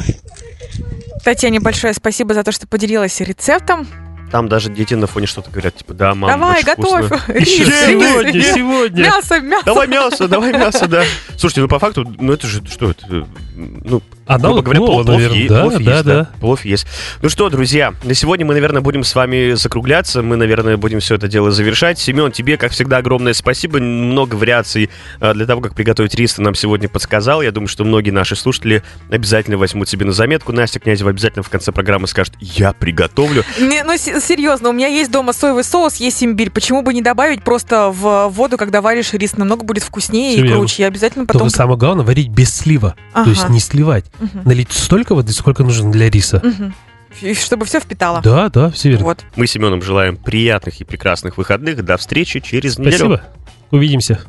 Татьяне 1.25 1.61
большое 1.61 1.92
спасибо 1.92 2.35
за 2.35 2.44
то, 2.44 2.53
что 2.53 2.66
поделилась 2.66 3.20
рецептом. 3.20 3.88
Там 4.31 4.49
даже 4.49 4.71
дети 4.71 4.95
на 4.95 5.07
фоне 5.07 5.27
что-то 5.27 5.51
говорят, 5.51 5.77
типа, 5.77 5.95
да, 5.95 6.15
мам, 6.15 6.31
Давай, 6.31 6.62
готовь. 6.62 7.07
сегодня, 7.45 8.43
сегодня. 8.43 9.03
Мясо, 9.05 9.41
мясо. 9.41 9.65
Давай 9.65 9.87
мясо, 9.87 10.29
давай 10.29 10.53
мясо, 10.53 10.89
да. 10.89 11.05
Слушайте, 11.37 11.61
ну 11.62 11.69
по 11.69 11.79
факту, 11.79 12.05
ну 12.19 12.33
это 12.33 12.47
же, 12.47 12.62
что 12.67 12.91
это, 12.91 13.07
э, 13.09 13.25
ну, 13.55 14.03
Аналог 14.27 14.65
грубо 14.65 14.65
говоря, 14.65 14.79
плов, 14.81 15.05
плов 15.05 15.07
наверное, 15.07 15.49
да, 15.49 15.62
плов 15.62 15.73
да, 15.75 15.93
есть, 15.93 16.05
да. 16.05 16.31
Плов 16.41 16.65
есть. 16.65 16.87
Ну 17.23 17.29
что, 17.29 17.49
друзья, 17.49 17.95
на 18.03 18.15
сегодня 18.15 18.45
мы, 18.45 18.55
наверное, 18.55 18.83
будем 18.83 19.05
с 19.05 19.15
вами 19.15 19.53
закругляться. 19.55 20.23
Мы, 20.23 20.37
наверное, 20.37 20.77
будем 20.77 20.99
все 21.01 21.15
это 21.15 21.29
дело 21.29 21.53
завершать. 21.53 21.99
Семен, 21.99 22.33
тебе, 22.33 22.57
как 22.57 22.73
всегда, 22.73 22.99
огромное 22.99 23.35
спасибо. 23.35 23.79
Много 23.79 24.35
вариаций 24.35 24.91
э, 25.21 25.33
для 25.35 25.47
того, 25.47 25.61
как 25.61 25.75
приготовить 25.75 26.15
рис, 26.17 26.35
ты 26.35 26.43
нам 26.43 26.55
сегодня 26.57 26.89
подсказал. 26.89 27.41
Я 27.41 27.53
думаю, 27.53 27.69
что 27.69 27.85
многие 27.85 28.11
наши 28.11 28.35
слушатели 28.35 28.83
обязательно 29.11 29.59
возьмут 29.59 29.89
себе 29.89 30.05
на 30.05 30.12
заметку. 30.12 30.53
Настя 30.53 30.81
Князева 30.81 31.11
обязательно 31.11 31.45
в 31.45 31.49
конце 31.49 31.71
программы 31.71 32.09
скажет, 32.09 32.35
я 32.41 32.73
приготовлю. 32.73 33.45
Не, 33.61 33.85
ну, 33.85 33.97
серьезно, 33.97 34.71
у 34.71 34.73
меня 34.73 34.89
есть 34.89 35.11
дома 35.12 35.33
соевый 35.33 35.62
соус, 35.62 35.97
есть 35.97 36.23
имбирь. 36.25 36.51
Почему 36.51 36.83
бы 36.83 36.93
не 36.95 37.03
добавить 37.03 37.45
просто 37.45 37.91
в 37.91 38.29
воду, 38.29 38.57
когда 38.57 38.81
варишь 38.83 39.12
рис? 39.12 39.37
Намного 39.37 39.65
будет 39.65 39.85
вкуснее 39.85 40.37
Всё 40.37 40.45
и 40.45 40.49
круче. 40.49 40.83
Я 40.83 40.89
обязательно 40.89 41.27
Только 41.27 41.35
потом... 41.39 41.51
самое 41.51 41.79
главное, 41.79 42.05
варить 42.05 42.29
без 42.29 42.53
слива. 42.55 42.97
То 43.15 43.21
Ага. 43.21 43.31
есть 43.31 43.49
не 43.51 43.61
сливать. 43.61 44.05
Мгм. 44.18 44.42
Налить 44.44 44.72
столько 44.72 45.14
воды, 45.14 45.33
сколько 45.33 45.62
нужно 45.62 45.90
для 45.92 46.11
риса. 46.11 46.40
Мгм. 46.42 46.74
И 47.22 47.35
Чтобы 47.35 47.64
все 47.64 47.81
впитало. 47.81 48.20
Да, 48.22 48.48
да, 48.50 48.70
все 48.70 48.90
верно. 48.90 49.07
Вот. 49.07 49.24
Мы 49.37 49.46
с 49.46 49.52
Семеном 49.52 49.81
желаем 49.83 50.16
приятных 50.16 50.81
и 50.81 50.85
прекрасных 50.85 51.38
выходных. 51.38 51.83
До 51.85 51.96
встречи 51.96 52.40
через 52.40 52.79
неделю. 52.79 52.96
Спасибо. 52.96 53.22
Увидимся. 53.70 54.20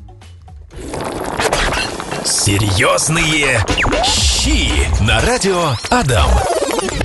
Серьезные 2.23 3.59
щи 4.05 4.69
на 5.03 5.21
радио 5.21 5.73
Адам. 5.89 6.29